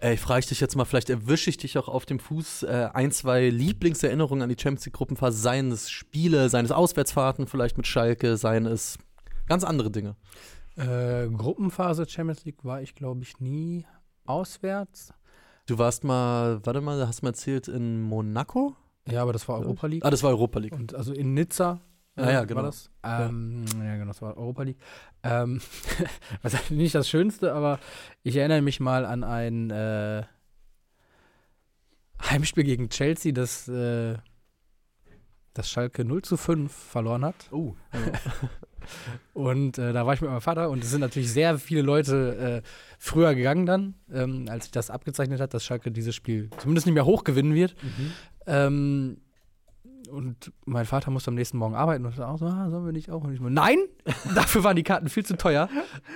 ich 0.02 0.20
frage 0.20 0.46
dich 0.46 0.60
jetzt 0.62 0.76
mal, 0.76 0.86
vielleicht 0.86 1.10
erwische 1.10 1.50
ich 1.50 1.58
dich 1.58 1.78
auch 1.78 1.88
auf 1.90 2.06
dem 2.06 2.20
Fuß, 2.20 2.64
äh, 2.64 2.90
ein, 2.94 3.12
zwei 3.12 3.50
Lieblingserinnerungen 3.50 4.44
an 4.44 4.50
die 4.50 4.56
Champions 4.62 4.86
League 4.86 4.94
Gruppenphase, 4.96 5.38
seien 5.38 5.72
es 5.72 5.90
Spiele, 5.90 6.50
seien 6.50 6.64
es 6.66 6.72
Auswärtsfahrten 6.72 7.48
vielleicht 7.48 7.76
mit 7.78 7.86
Schalke, 7.88 8.38
seien 8.38 8.66
es 8.66 8.98
ganz 9.48 9.64
andere 9.64 9.90
Dinge. 9.92 10.16
äh, 10.78 11.28
Gruppenphase 11.28 12.08
Champions 12.08 12.46
League 12.46 12.64
war 12.64 12.82
ich, 12.82 12.96
glaube 12.96 13.24
ich, 13.24 13.40
nie 13.42 13.86
auswärts. 14.26 15.14
Du 15.66 15.78
warst 15.78 16.04
mal, 16.04 16.62
warte 16.66 16.80
mal, 16.82 17.06
hast 17.08 17.22
du 17.22 17.26
mal 17.26 17.32
erzählt, 17.32 17.68
in 17.68 18.02
Monaco? 18.02 18.76
Ja, 19.10 19.22
aber 19.24 19.34
das 19.34 19.48
war 19.48 19.60
Europa 19.60 19.88
League. 19.88 20.06
Ah, 20.06 20.10
das 20.12 20.24
war 20.24 20.30
Europa 20.30 20.60
League. 20.60 20.72
Und 20.74 20.94
also 20.96 21.12
in 21.14 21.34
Nizza. 21.34 21.82
Äh, 22.20 22.26
Ja, 22.26 22.32
ja, 22.32 22.44
genau. 22.46 22.62
War 22.62 22.66
das? 22.68 22.92
Ähm, 23.04 23.66
ja. 23.78 23.96
genau, 23.96 24.08
das 24.08 24.22
war 24.22 24.38
Europa 24.38 24.64
League. 24.64 24.80
Ähm, 25.24 25.62
was 26.42 26.70
nicht 26.70 26.96
das 26.96 27.10
Schönste, 27.10 27.54
aber 27.54 27.80
ich 28.24 28.36
erinnere 28.36 28.62
mich 28.62 28.80
mal 28.80 29.06
an 29.06 29.24
ein 29.24 29.70
äh, 29.72 30.24
Heimspiel 32.22 32.64
gegen 32.64 32.90
Chelsea, 32.90 33.32
das, 33.32 33.68
äh, 33.68 34.18
das 35.54 35.70
Schalke 35.70 36.06
0 36.06 36.22
zu 36.22 36.38
5 36.38 36.72
verloren 36.72 37.26
hat. 37.26 37.36
Oh. 37.52 37.76
Und 39.34 39.78
äh, 39.78 39.94
da 39.94 40.06
war 40.06 40.14
ich 40.14 40.22
mit 40.22 40.30
meinem 40.30 40.42
Vater 40.42 40.70
und 40.70 40.84
es 40.84 40.90
sind 40.90 41.02
natürlich 41.02 41.32
sehr 41.32 41.60
viele 41.60 41.82
Leute 41.82 42.64
äh, 42.64 42.68
früher 42.98 43.36
gegangen 43.36 43.66
dann, 43.66 43.94
ähm, 44.12 44.46
als 44.50 44.66
sich 44.66 44.72
das 44.72 44.90
abgezeichnet 44.90 45.40
hat, 45.40 45.54
dass 45.54 45.64
Schalke 45.64 45.92
dieses 45.92 46.16
Spiel 46.16 46.50
zumindest 46.58 46.88
nicht 46.88 46.96
mehr 46.96 47.06
hoch 47.06 47.24
gewinnen 47.24 47.54
wird. 47.54 47.76
Ähm, 48.48 49.22
und 50.12 50.52
mein 50.66 50.86
Vater 50.86 51.12
musste 51.12 51.30
am 51.30 51.36
nächsten 51.36 51.58
Morgen 51.58 51.76
arbeiten 51.76 52.06
und 52.06 52.20
auch 52.20 52.38
so, 52.38 52.46
ah, 52.46 52.70
sollen 52.70 52.86
wir 52.86 52.92
nicht 52.92 53.10
auch? 53.12 53.24
Und 53.24 53.34
ich 53.34 53.40
so, 53.40 53.50
nein, 53.50 53.78
dafür 54.36 54.64
waren 54.64 54.76
die 54.76 54.84
Karten 54.84 55.10
viel 55.10 55.26
zu 55.26 55.38
teuer. 55.38 55.70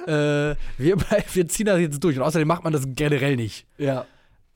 äh, 0.05 0.55
wir, 0.77 0.97
wir 1.33 1.47
ziehen 1.47 1.65
das 1.65 1.79
jetzt 1.79 2.03
durch. 2.03 2.17
Und 2.17 2.23
außerdem 2.23 2.47
macht 2.47 2.63
man 2.63 2.73
das 2.73 2.83
generell 2.87 3.35
nicht. 3.35 3.65
Ja, 3.77 4.05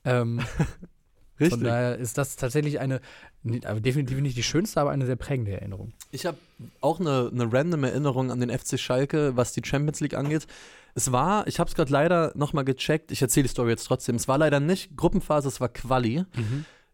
Ähm, 0.04 0.40
richtig. 1.40 1.50
von 1.58 1.64
daher 1.64 1.96
ist 1.98 2.18
das 2.18 2.36
tatsächlich 2.36 2.80
eine, 2.80 3.00
definitiv 3.44 4.18
nicht 4.20 4.36
die 4.36 4.42
schönste, 4.42 4.80
aber 4.80 4.90
eine 4.90 5.06
sehr 5.06 5.16
prägende 5.16 5.52
Erinnerung. 5.52 5.92
Ich 6.10 6.26
habe 6.26 6.38
auch 6.80 7.00
eine, 7.00 7.30
eine 7.32 7.52
random 7.52 7.84
Erinnerung 7.84 8.30
an 8.30 8.40
den 8.40 8.50
FC 8.56 8.78
Schalke, 8.78 9.36
was 9.36 9.52
die 9.52 9.62
Champions 9.64 10.00
League 10.00 10.14
angeht. 10.14 10.46
Es 10.94 11.12
war, 11.12 11.46
ich 11.46 11.60
habe 11.60 11.68
es 11.68 11.76
gerade 11.76 11.92
leider 11.92 12.32
nochmal 12.34 12.64
gecheckt, 12.64 13.12
ich 13.12 13.22
erzähle 13.22 13.44
die 13.44 13.50
Story 13.50 13.70
jetzt 13.70 13.84
trotzdem. 13.84 14.16
Es 14.16 14.26
war 14.26 14.38
leider 14.38 14.58
nicht 14.58 14.96
Gruppenphase, 14.96 15.46
es 15.46 15.60
war 15.60 15.68
Quali. 15.68 16.24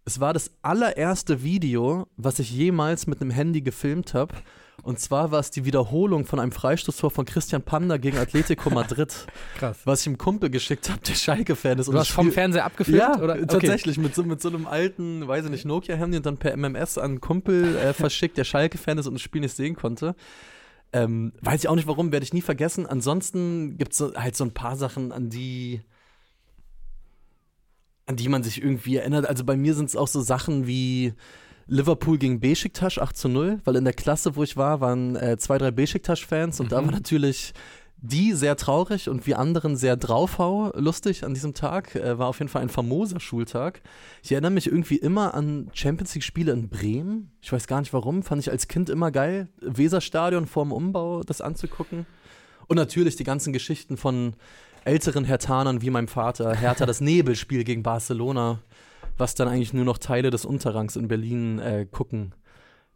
Es 0.07 0.21
war 0.21 0.35
das 0.35 0.51
allererste 0.61 1.43
Video, 1.43 2.07
was 2.19 2.39
ich 2.39 2.51
jemals 2.51 3.07
mit 3.07 3.23
einem 3.23 3.31
Handy 3.31 3.63
gefilmt 3.63 4.13
habe. 4.13 4.35
Und 4.83 5.01
zwar 5.01 5.31
war 5.31 5.41
es 5.41 5.51
die 5.51 5.65
Wiederholung 5.65 6.27
von 6.27 6.39
einem 6.39 6.53
Freistoßtor 6.53 7.11
von 7.11 7.25
Christian 7.25 7.63
Panda 7.63 7.97
gegen 7.97 8.19
Atletico 8.19 8.69
Madrid, 8.69 9.27
Krass. 9.59 9.79
was 9.85 10.03
ich 10.03 10.09
einem 10.09 10.19
Kumpel 10.19 10.51
geschickt 10.51 10.91
habe, 10.91 11.01
der 11.01 11.15
Schalke-Fan 11.15 11.79
ist. 11.79 11.87
Du 11.87 11.93
und 11.93 11.99
hast 11.99 12.11
vom 12.11 12.33
Fernseher 12.33 12.67
abgefilmt? 12.67 12.99
ja, 12.99 13.19
oder? 13.19 13.35
Okay. 13.35 13.47
tatsächlich, 13.47 13.97
mit 13.97 14.15
so, 14.15 14.25
mit 14.25 14.43
so 14.43 14.51
einem 14.51 14.67
alten, 14.67 15.27
weiß 15.27 15.47
ich 15.47 15.51
nicht, 15.51 15.65
Nokia-Handy 15.65 16.19
und 16.19 16.27
dann 16.27 16.37
per 16.37 16.55
MMS 16.55 16.99
an 16.99 17.05
einen 17.13 17.21
Kumpel 17.23 17.75
äh, 17.77 17.93
verschickt, 17.95 18.37
der 18.37 18.45
Schalke-Fan 18.45 18.99
ist 18.99 19.07
und 19.07 19.15
das 19.15 19.23
Spiel 19.23 19.41
nicht 19.41 19.57
sehen 19.57 19.75
konnte. 19.75 20.17
Ähm, 20.93 21.33
weiß 21.41 21.61
ich 21.61 21.69
auch 21.69 21.77
nicht 21.77 21.89
warum, 21.89 22.13
werde 22.13 22.25
ich 22.25 22.35
nie 22.35 22.43
vergessen. 22.43 22.87
Ansonsten 22.87 23.79
gibt 23.79 23.93
es 23.93 23.99
so, 23.99 24.15
halt 24.15 24.37
so 24.37 24.45
ein 24.45 24.53
paar 24.53 24.77
Sachen, 24.77 25.13
an 25.13 25.31
die 25.31 25.81
an 28.07 28.17
die 28.17 28.29
man 28.29 28.43
sich 28.43 28.63
irgendwie 28.63 28.97
erinnert. 28.97 29.27
Also 29.29 29.45
bei 29.45 29.57
mir 29.57 29.75
sind 29.75 29.87
es 29.89 29.97
auch 29.97 30.09
so 30.09 30.21
Sachen 30.21 30.67
wie 30.67 31.15
Liverpool 31.67 32.19
gegen 32.19 32.41
Besiktas 32.41 32.99
8 32.99 33.17
zu 33.17 33.29
0, 33.29 33.61
weil 33.65 33.77
in 33.77 33.85
der 33.85 33.95
Klasse, 33.95 34.37
wo 34.37 34.43
ich 34.43 34.57
war, 34.57 34.81
waren 34.81 35.17
äh, 35.17 35.39
zwei, 35.39 35.57
drei 35.59 35.71
Besiktas-Fans 35.71 36.61
und 36.61 36.73
da 36.73 36.81
Mhm. 36.83 36.87
war 36.87 36.93
natürlich 36.93 37.55
die 38.07 38.35
sehr 38.35 38.57
traurig 38.57 39.09
und 39.09 39.27
wir 39.27 39.39
anderen 39.39 39.77
sehr 39.77 39.97
draufhau 39.97 40.71
lustig 40.77 41.25
an 41.25 41.33
diesem 41.33 41.55
Tag. 41.55 41.95
Äh, 41.95 42.19
war 42.19 42.27
auf 42.29 42.39
jeden 42.39 42.51
Fall 42.51 42.61
ein 42.61 42.69
famoser 42.69 43.19
Schultag. 43.19 43.81
Ich 44.23 44.31
erinnere 44.33 44.51
mich 44.51 44.67
irgendwie 44.67 44.97
immer 44.97 45.33
an 45.33 45.71
Champions 45.73 46.15
League-Spiele 46.15 46.53
in 46.53 46.69
Bremen. 46.69 47.31
Ich 47.41 47.51
weiß 47.51 47.67
gar 47.67 47.81
nicht 47.81 47.95
warum, 47.95 48.23
fand 48.23 48.43
ich 48.43 48.51
als 48.51 48.69
Kind 48.69 48.91
immer 48.91 49.11
geil. 49.11 49.49
Weserstadion 49.63 50.45
vorm 50.47 50.71
Umbau, 50.73 51.23
das 51.23 51.41
anzugucken. 51.41 52.05
Und 52.67 52.77
natürlich 52.77 53.17
die 53.17 53.25
ganzen 53.25 53.55
Geschichten 53.55 53.97
von 53.97 54.35
älteren 54.85 55.25
Hertanern 55.25 55.83
wie 55.83 55.91
meinem 55.91 56.09
Vater. 56.09 56.55
Hertha 56.55 56.87
das 56.87 57.01
Nebelspiel 57.01 57.65
gegen 57.65 57.83
Barcelona, 57.83 58.61
was 59.17 59.35
dann 59.35 59.49
eigentlich 59.49 59.73
nur 59.73 59.85
noch 59.85 59.99
Teile 59.99 60.31
des 60.31 60.45
Unterrangs 60.45 60.97
in 60.97 61.09
Berlin 61.09 61.59
äh, 61.59 61.87
gucken 61.91 62.35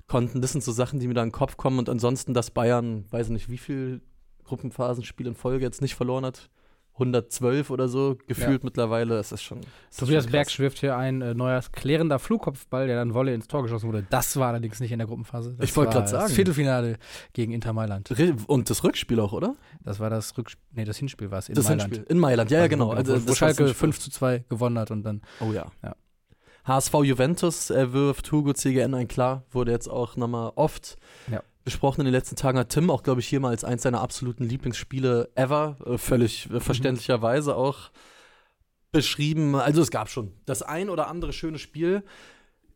konnten. 0.06 0.40
Das 0.40 0.52
sind 0.52 0.64
so 0.64 0.72
Sachen, 0.72 1.00
die 1.00 1.06
mir 1.06 1.14
da 1.14 1.22
in 1.22 1.28
den 1.28 1.32
Kopf 1.32 1.56
kommen. 1.56 1.78
Und 1.78 1.88
ansonsten, 1.88 2.34
dass 2.34 2.50
Bayern, 2.50 3.04
weiß 3.10 3.26
ich 3.26 3.32
nicht, 3.32 3.50
wie 3.50 3.58
viel 3.58 4.00
Gruppenphasenspiele 4.44 5.28
in 5.28 5.36
Folge 5.36 5.64
jetzt 5.64 5.82
nicht 5.82 5.94
verloren 5.94 6.24
hat. 6.24 6.50
112 6.98 7.70
oder 7.70 7.88
so, 7.88 8.16
gefühlt 8.26 8.64
mittlerweile. 8.64 9.16
Das 9.16 9.32
ist 9.32 9.42
schon. 9.42 9.60
Das 9.60 9.68
ist 9.90 9.98
Tobias 10.00 10.24
schon 10.24 10.32
Berg 10.32 10.50
schwirft 10.50 10.78
hier 10.78 10.96
ein 10.96 11.22
äh, 11.22 11.34
neuer 11.34 11.60
klärender 11.72 12.18
Flugkopfball, 12.18 12.86
der 12.86 12.96
dann 12.96 13.14
Wolle 13.14 13.32
ins 13.34 13.46
Tor 13.48 13.62
geschossen 13.62 13.88
wurde. 13.88 14.04
Das 14.10 14.36
war 14.36 14.48
allerdings 14.48 14.80
nicht 14.80 14.92
in 14.92 14.98
der 14.98 15.06
Gruppenphase. 15.06 15.54
Das 15.56 15.68
Ich 15.68 15.76
wollte 15.76 15.92
grad 15.92 16.08
sagen. 16.08 16.24
Das 16.24 16.32
Viertelfinale 16.32 16.98
gegen 17.32 17.52
Inter 17.52 17.72
Mailand. 17.72 18.10
Und 18.46 18.70
das 18.70 18.84
Rückspiel 18.84 19.20
auch, 19.20 19.32
oder? 19.32 19.54
Das 19.84 20.00
war 20.00 20.10
das 20.10 20.36
Rückspiel. 20.36 20.62
Nee, 20.72 20.84
das 20.84 20.96
Hinspiel 20.96 21.30
war 21.30 21.38
es 21.38 21.48
in 21.48 21.54
das 21.54 21.64
Mailand. 21.64 21.82
Hinspiel. 21.94 22.06
In 22.10 22.18
Mailand, 22.18 22.50
ja, 22.50 22.60
ja, 22.60 22.66
genau. 22.66 22.90
Also, 22.90 23.14
Also, 23.14 23.28
wo, 23.28 23.34
Schalke 23.34 23.64
Hinspiel. 23.64 23.74
5 23.74 24.00
zu 24.00 24.10
2 24.10 24.44
gewonnen 24.48 24.78
hat 24.78 24.90
und 24.90 25.02
dann. 25.04 25.22
Oh 25.40 25.52
ja. 25.52 25.66
Ja. 25.82 25.94
HSV 26.64 26.92
Juventus 27.02 27.70
äh, 27.70 27.92
wirft 27.94 28.30
Hugo 28.30 28.52
CGN 28.52 28.94
ein 28.94 29.08
klar, 29.08 29.44
wurde 29.50 29.70
jetzt 29.72 29.88
auch 29.88 30.16
nochmal 30.16 30.52
oft 30.54 30.96
Ja. 31.32 31.42
Besprochen 31.68 32.00
in 32.00 32.06
den 32.06 32.14
letzten 32.14 32.36
Tagen. 32.36 32.58
Hat 32.58 32.70
Tim 32.70 32.90
auch, 32.90 33.02
glaube 33.02 33.20
ich, 33.20 33.28
hier 33.28 33.40
mal 33.40 33.50
als 33.50 33.62
eins 33.64 33.82
seiner 33.82 34.00
absoluten 34.00 34.44
Lieblingsspiele 34.44 35.30
ever, 35.34 35.76
äh, 35.84 35.98
völlig 35.98 36.50
äh, 36.50 36.60
verständlicherweise 36.60 37.54
auch 37.56 37.90
beschrieben. 38.92 39.54
Also 39.54 39.82
es 39.82 39.90
gab 39.90 40.08
schon 40.08 40.32
das 40.46 40.62
ein 40.62 40.88
oder 40.88 41.08
andere 41.08 41.32
schöne 41.32 41.58
Spiel. 41.58 42.02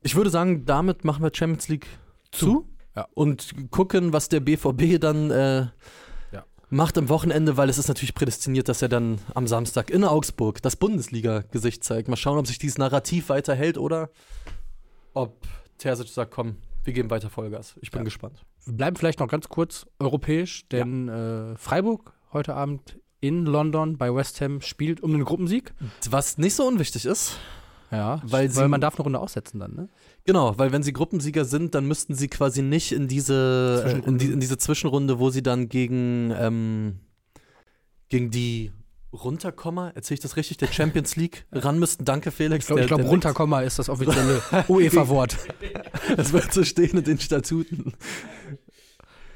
Ich 0.02 0.14
würde 0.14 0.30
sagen, 0.30 0.64
damit 0.66 1.04
machen 1.04 1.22
wir 1.22 1.30
Champions 1.34 1.68
League 1.68 1.86
zu, 2.32 2.68
Ja. 2.94 3.06
und 3.14 3.54
gucken, 3.70 4.12
was 4.12 4.28
der 4.28 4.40
BVB 4.40 4.98
dann 5.00 5.30
äh, 5.30 5.60
Ja. 6.32 6.44
macht 6.68 6.98
am 6.98 7.08
Wochenende, 7.08 7.56
weil 7.56 7.70
es 7.70 7.78
ist 7.78 7.88
natürlich 7.88 8.14
prädestiniert, 8.14 8.68
dass 8.68 8.82
er 8.82 8.88
dann 8.88 9.18
am 9.34 9.46
Samstag 9.46 9.88
in 9.90 10.04
Augsburg 10.04 10.60
das 10.60 10.76
Bundesliga-Gesicht 10.76 11.82
zeigt. 11.82 12.08
Mal 12.08 12.16
schauen, 12.16 12.36
ob 12.38 12.46
sich 12.46 12.58
dieses 12.58 12.76
Narrativ 12.78 13.30
weiterhält 13.30 13.78
oder 13.78 14.10
ob 15.14 15.46
Terzic 15.78 16.08
sagt, 16.08 16.30
komm, 16.32 16.56
wir 16.84 16.92
geben 16.92 17.10
weiter 17.10 17.30
Vollgas. 17.30 17.74
Ich 17.80 17.90
bin 17.90 18.00
Ja. 18.00 18.04
gespannt. 18.04 18.44
Wir 18.64 18.74
bleiben 18.74 18.96
vielleicht 18.96 19.20
noch 19.20 19.28
ganz 19.28 19.48
kurz 19.48 19.86
europäisch, 19.98 20.68
denn 20.68 21.08
äh, 21.08 21.56
Freiburg 21.56 22.12
heute 22.32 22.54
Abend 22.54 22.98
in 23.20 23.44
London 23.46 23.98
bei 23.98 24.14
West 24.14 24.40
Ham 24.40 24.60
spielt 24.60 25.00
um 25.02 25.12
den 25.12 25.24
Gruppensieg. 25.24 25.72
Was 26.10 26.38
nicht 26.38 26.54
so 26.54 26.66
unwichtig 26.66 27.04
ist, 27.06 27.38
Ja, 27.90 28.20
Weil 28.24 28.30
weil, 28.32 28.50
sie- 28.50 28.68
man 28.68 28.80
darf 28.80 28.94
eine 28.96 29.04
Runde 29.04 29.20
aussetzen 29.20 29.58
dann, 29.60 29.74
ne? 29.74 29.88
Genau, 30.24 30.56
weil 30.58 30.72
wenn 30.72 30.82
sie 30.82 30.92
Gruppensieger 30.92 31.44
sind, 31.44 31.74
dann 31.74 31.86
müssten 31.86 32.14
sie 32.14 32.28
quasi 32.28 32.62
nicht 32.62 32.92
in 32.92 33.06
diese, 33.08 34.00
äh, 34.04 34.08
in, 34.08 34.18
die, 34.18 34.26
in 34.32 34.40
diese 34.40 34.56
Zwischenrunde, 34.58 35.18
wo 35.18 35.30
sie 35.30 35.42
dann 35.42 35.68
gegen, 35.68 36.32
ähm, 36.36 37.00
gegen 38.08 38.30
die 38.30 38.72
Runterkomma, 39.12 39.90
erzähle 39.94 40.14
ich 40.16 40.20
das 40.20 40.36
richtig, 40.36 40.56
der 40.56 40.68
Champions 40.68 41.16
League 41.16 41.44
ran 41.52 41.78
müssten. 41.78 42.04
Danke, 42.04 42.30
Felix. 42.30 42.64
Ich 42.64 42.66
glaube, 42.68 42.86
glaub, 42.86 43.04
runterkomma 43.04 43.60
ist 43.60 43.78
das 43.78 43.88
offizielle 43.88 44.42
UEFA-Wort. 44.68 45.36
Das 46.16 46.32
wird 46.32 46.52
so 46.52 46.64
stehen 46.64 46.98
in 46.98 47.04
den 47.04 47.18
Statuten. 47.18 47.94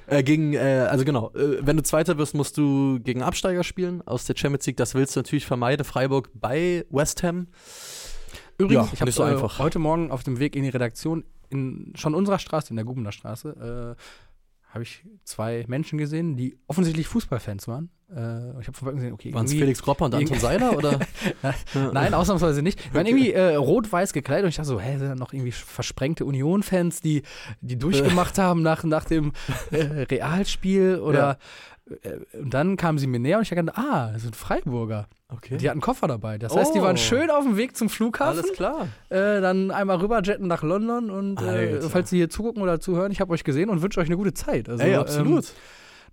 Äh, 0.09 0.23
gegen, 0.23 0.55
äh, 0.55 0.87
also 0.91 1.05
genau, 1.05 1.33
äh, 1.35 1.65
wenn 1.65 1.77
du 1.77 1.83
Zweiter 1.83 2.19
wirst, 2.19 2.35
musst 2.35 2.57
du 2.57 3.01
gegen 3.01 3.23
Absteiger 3.23 3.65
spielen 3.65 4.03
aus 4.07 4.25
der 4.25 4.37
Champions 4.37 4.67
League. 4.67 4.77
Das 4.77 4.95
willst 4.95 5.17
du 5.17 5.21
natürlich 5.21 5.47
vermeiden. 5.47 5.85
Freiburg 5.85 6.31
bei 6.35 6.85
West 6.91 7.23
Ham. 7.23 7.49
Übrigens, 8.59 8.87
Ja, 8.87 8.93
ich 8.93 9.01
habe 9.01 9.13
so 9.13 9.23
einfach. 9.23 9.59
heute 9.59 9.79
Morgen 9.79 10.11
auf 10.11 10.23
dem 10.23 10.39
Weg 10.39 10.57
in 10.57 10.63
die 10.63 10.69
Redaktion 10.71 11.25
in 11.51 11.93
schon 11.97 12.15
unserer 12.15 12.39
Straße, 12.39 12.71
in 12.71 12.77
der 12.77 12.85
Gubener 12.85 13.13
Straße, 13.13 13.97
äh, 13.97 14.03
habe 14.73 14.83
ich 14.83 15.05
zwei 15.25 15.65
Menschen 15.69 15.99
gesehen, 15.99 16.37
die 16.37 16.59
offensichtlich 16.67 17.07
Fußballfans 17.09 17.69
waren. 17.69 17.91
Äh, 18.09 18.61
ich 18.61 18.69
habe 18.69 18.77
Weitem 18.83 18.97
gesehen, 18.97 19.13
okay, 19.13 19.35
Waren 19.35 19.47
es 19.47 19.53
Felix 19.53 19.83
Gropper 19.83 20.05
und 20.05 20.15
Anton 20.15 20.39
Seiler? 20.39 20.77
Oder? 20.77 21.01
Nein, 21.93 22.15
ausnahmsweise 22.15 22.63
nicht. 22.63 22.79
Die 22.85 22.95
waren 22.95 23.07
irgendwie 23.07 23.33
äh, 23.33 23.57
rot-weiß 23.57 24.13
gekleidet 24.13 24.45
und 24.45 24.51
ich 24.51 24.57
dachte 24.57 24.69
so, 24.69 24.81
hä, 24.81 24.99
sind 24.99 25.09
da 25.09 25.15
noch 25.17 25.33
irgendwie 25.33 25.53
versprengte 25.53 26.25
Union-Fans, 26.25 27.01
die, 27.01 27.23
die 27.61 27.77
durchgemacht 27.77 28.39
haben 28.39 28.63
nach, 28.63 28.85
nach 28.85 29.05
dem 29.05 29.33
äh, 29.73 30.05
Realspiel 30.11 31.01
oder 31.01 31.39
äh, 32.03 32.39
und 32.39 32.53
dann 32.55 32.77
kamen 32.77 32.99
sie 32.99 33.07
mir 33.07 33.19
näher 33.19 33.39
und 33.39 33.43
ich 33.43 33.51
erkannte, 33.51 33.77
ah, 33.77 34.11
das 34.13 34.23
sind 34.23 34.37
Freiburger. 34.37 35.07
Okay. 35.29 35.57
Die 35.57 35.69
hatten 35.69 35.81
Koffer 35.81 36.07
dabei. 36.07 36.39
Das 36.39 36.55
heißt, 36.55 36.75
die 36.75 36.81
waren 36.81 36.95
Oh. 36.95 36.99
schön 37.01 37.31
auf 37.31 37.43
dem 37.45 37.57
Weg 37.57 37.77
zum 37.77 37.89
Flughafen. 37.89 38.39
Alles 38.39 38.53
klar. 38.53 38.87
Äh, 39.09 39.41
dann 39.41 39.73
einmal 39.73 39.97
rüberjetten 39.97 40.47
nach 40.47 40.63
London 40.63 41.11
und 41.11 41.43
äh, 41.43 41.81
falls 41.83 42.11
Sie 42.11 42.19
hier 42.19 42.31
zugucken 42.31 42.63
oder 42.63 42.79
zuhören, 42.79 43.11
ich 43.11 43.21
habe 43.21 43.33
euch 43.33 43.43
gesehen 43.43 43.69
und 43.71 43.83
wünsche 43.83 43.99
euch 44.01 44.07
eine 44.07 44.17
gute 44.17 44.35
Zeit. 44.35 44.69
Also, 44.69 44.85
Ey, 44.85 44.95
Ähm, 44.95 45.01
absolut. 45.01 45.53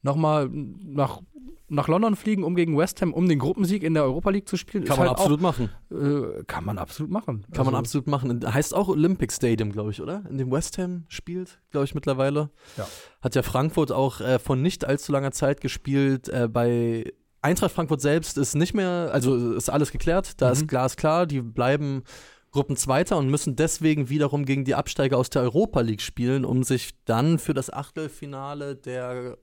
Nochmal 0.04 0.50
nach, 0.52 1.22
nach 1.70 1.88
London 1.88 2.16
fliegen, 2.16 2.44
um 2.44 2.56
gegen 2.56 2.78
West 2.78 3.02
Ham, 3.02 3.14
um 3.14 3.28
den 3.28 3.40
Gruppensieg 3.40 3.82
in 3.84 3.94
der 3.96 4.04
Europa 4.04 4.30
League 4.30 4.48
zu 4.48 4.58
spielen. 4.58 4.84
Kann 4.84 4.98
man 4.98 5.08
halt 5.08 5.18
absolut 5.18 5.42
machen. 5.42 5.70
Auch, 5.92 5.96
äh, 5.96 6.44
kann 6.46 6.66
man 6.66 6.78
absolut 6.78 7.12
machen. 7.12 7.46
Kann 7.54 7.66
man 7.66 7.74
Also, 7.74 7.78
absolut 8.00 8.08
machen. 8.08 8.54
Heißt 8.54 8.76
auch 8.76 8.90
Olympic 8.90 9.34
Stadium, 9.34 9.72
glaube 9.72 9.92
ich, 9.92 10.02
oder? 10.02 10.24
In 10.30 10.38
dem 10.38 10.52
West 10.52 10.78
Ham 10.78 11.06
spielt, 11.08 11.60
glaube 11.72 11.86
ich, 11.86 11.96
mittlerweile. 11.96 12.50
Ja. 12.78 12.86
Hat 13.22 13.34
ja 13.36 13.42
Frankfurt 13.42 13.92
auch 13.92 14.22
äh, 14.22 14.38
vor 14.40 14.56
nicht 14.56 14.86
allzu 14.86 15.12
langer 15.12 15.32
Zeit 15.32 15.62
gespielt. 15.62 16.28
Äh, 16.30 16.48
bei 16.52 17.12
Eintracht 17.42 17.72
Frankfurt 17.72 18.02
selbst 18.02 18.38
ist 18.38 18.56
nicht 18.56 18.74
mehr, 18.74 19.10
also 19.12 19.54
ist 19.54 19.70
alles 19.70 19.92
geklärt. 19.92 20.42
Da 20.42 20.48
Mhm. 20.48 20.52
ist 20.54 20.68
glasklar, 20.68 21.26
die 21.26 21.42
bleiben 21.42 22.04
Gruppenzweiter 22.52 23.18
und 23.18 23.30
müssen 23.30 23.56
deswegen 23.56 24.10
wiederum 24.10 24.46
gegen 24.46 24.64
die 24.64 24.76
Absteiger 24.76 25.18
aus 25.18 25.30
der 25.32 25.42
Europa 25.42 25.82
League 25.82 26.02
spielen, 26.02 26.46
um 26.46 26.62
sich 26.64 26.92
dann 27.06 27.40
für 27.40 27.54
das 27.56 27.74
Achtelfinale 27.74 28.76
der 28.76 29.38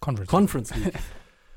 Conference. 0.00 0.30
Conference 0.30 0.74
League 0.74 0.94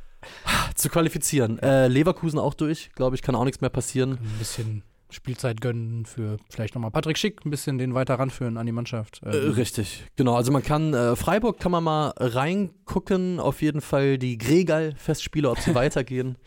zu 0.75 0.89
qualifizieren. 0.89 1.59
Äh, 1.59 1.87
Leverkusen 1.87 2.39
auch 2.39 2.53
durch, 2.53 2.91
glaube 2.95 3.15
ich, 3.15 3.21
kann 3.21 3.35
auch 3.35 3.45
nichts 3.45 3.61
mehr 3.61 3.69
passieren. 3.69 4.11
ein 4.13 4.35
bisschen 4.39 4.83
Spielzeit 5.09 5.61
gönnen 5.61 6.05
für 6.05 6.37
vielleicht 6.49 6.75
nochmal 6.75 6.91
Patrick 6.91 7.17
Schick, 7.17 7.45
ein 7.45 7.49
bisschen 7.49 7.77
den 7.77 7.93
weiter 7.93 8.15
ranführen 8.15 8.57
an 8.57 8.65
die 8.65 8.71
Mannschaft. 8.71 9.21
Äh, 9.23 9.37
Ähm, 9.37 9.51
richtig, 9.51 10.05
genau. 10.15 10.35
Also 10.35 10.51
man 10.51 10.63
kann, 10.63 10.93
äh, 10.93 11.15
Freiburg 11.15 11.59
kann 11.59 11.71
man 11.71 11.83
mal 11.83 12.13
reingucken, 12.17 13.39
auf 13.39 13.61
jeden 13.61 13.81
Fall 13.81 14.17
die 14.17 14.37
Gregal-Festspiele, 14.37 15.49
ob 15.49 15.59
sie 15.59 15.75
weitergehen. 15.75 16.37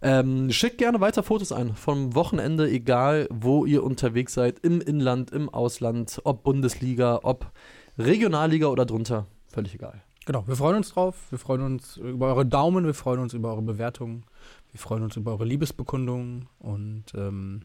Ähm, 0.00 0.50
schickt 0.52 0.78
gerne 0.78 1.00
weiter 1.00 1.24
Fotos 1.24 1.50
ein 1.50 1.74
vom 1.74 2.14
Wochenende, 2.14 2.70
egal 2.70 3.26
wo 3.30 3.66
ihr 3.66 3.82
unterwegs 3.82 4.32
seid, 4.32 4.60
im 4.60 4.80
Inland, 4.80 5.32
im 5.32 5.48
Ausland, 5.48 6.20
ob 6.22 6.44
Bundesliga, 6.44 7.20
ob 7.24 7.50
Regionalliga 7.98 8.68
oder 8.68 8.86
drunter, 8.86 9.26
völlig 9.48 9.74
egal. 9.74 10.00
Genau, 10.28 10.46
wir 10.46 10.56
freuen 10.56 10.76
uns 10.76 10.90
drauf. 10.90 11.16
Wir 11.30 11.38
freuen 11.38 11.62
uns 11.62 11.96
über 11.96 12.26
eure 12.26 12.44
Daumen, 12.44 12.84
wir 12.84 12.92
freuen 12.92 13.18
uns 13.20 13.32
über 13.32 13.48
eure 13.48 13.62
Bewertungen, 13.62 14.26
wir 14.70 14.78
freuen 14.78 15.02
uns 15.02 15.16
über 15.16 15.30
eure 15.30 15.46
Liebesbekundungen 15.46 16.50
und 16.58 17.04
ähm, 17.14 17.62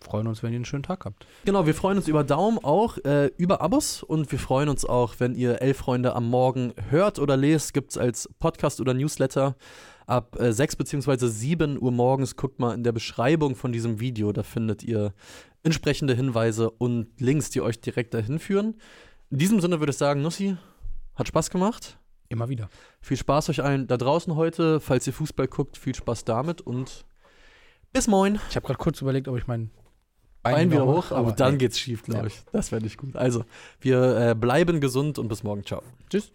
freuen 0.00 0.26
uns, 0.26 0.42
wenn 0.42 0.50
ihr 0.50 0.56
einen 0.56 0.64
schönen 0.64 0.82
Tag 0.82 1.04
habt. 1.04 1.26
Genau, 1.44 1.66
wir 1.66 1.74
freuen 1.74 1.98
uns 1.98 2.08
über 2.08 2.24
Daumen 2.24 2.58
auch, 2.62 2.96
äh, 3.04 3.26
über 3.36 3.60
Abos 3.60 4.02
und 4.02 4.32
wir 4.32 4.38
freuen 4.38 4.70
uns 4.70 4.86
auch, 4.86 5.16
wenn 5.18 5.34
ihr 5.34 5.60
Elf 5.60 5.76
Freunde 5.76 6.16
am 6.16 6.30
Morgen 6.30 6.72
hört 6.88 7.18
oder 7.18 7.36
lest, 7.36 7.74
gibt 7.74 7.90
es 7.90 7.98
als 7.98 8.30
Podcast 8.38 8.80
oder 8.80 8.94
Newsletter 8.94 9.54
ab 10.06 10.40
äh, 10.40 10.54
6 10.54 10.76
bzw. 10.76 11.26
7 11.26 11.78
Uhr 11.78 11.92
morgens. 11.92 12.34
Guckt 12.34 12.58
mal 12.58 12.72
in 12.72 12.82
der 12.82 12.92
Beschreibung 12.92 13.56
von 13.56 13.72
diesem 13.72 14.00
Video, 14.00 14.32
da 14.32 14.42
findet 14.42 14.82
ihr 14.82 15.12
entsprechende 15.64 16.14
Hinweise 16.14 16.70
und 16.70 17.08
Links, 17.20 17.50
die 17.50 17.60
euch 17.60 17.78
direkt 17.82 18.14
dahin 18.14 18.38
führen. 18.38 18.80
In 19.28 19.36
diesem 19.36 19.60
Sinne 19.60 19.80
würde 19.80 19.90
ich 19.90 19.98
sagen, 19.98 20.22
Nussi, 20.22 20.56
hat 21.14 21.28
Spaß 21.28 21.50
gemacht. 21.50 21.98
Immer 22.28 22.48
wieder. 22.48 22.68
Viel 23.00 23.16
Spaß 23.16 23.50
euch 23.50 23.62
allen 23.62 23.86
da 23.86 23.96
draußen 23.96 24.34
heute. 24.36 24.80
Falls 24.80 25.06
ihr 25.06 25.12
Fußball 25.12 25.48
guckt, 25.48 25.76
viel 25.76 25.94
Spaß 25.94 26.24
damit 26.24 26.60
und 26.60 27.04
bis 27.92 28.08
moin. 28.08 28.40
Ich 28.50 28.56
habe 28.56 28.66
gerade 28.66 28.78
kurz 28.78 29.00
überlegt, 29.00 29.28
ob 29.28 29.36
ich 29.38 29.46
mein 29.46 29.70
Bein 30.42 30.70
wieder 30.70 30.86
hoch, 30.86 31.10
aber 31.10 31.32
dann 31.32 31.52
nee. 31.54 31.58
geht's 31.58 31.78
schief, 31.78 32.02
glaube 32.04 32.20
Ja. 32.20 32.26
ich. 32.26 32.44
Das 32.52 32.70
wäre 32.70 32.82
nicht 32.82 32.98
gut. 32.98 33.16
Also, 33.16 33.44
wir 33.80 34.16
äh, 34.30 34.34
bleiben 34.34 34.80
gesund 34.80 35.18
und 35.18 35.28
bis 35.28 35.42
morgen. 35.42 35.64
Ciao. 35.64 35.82
Tschüss. 36.08 36.32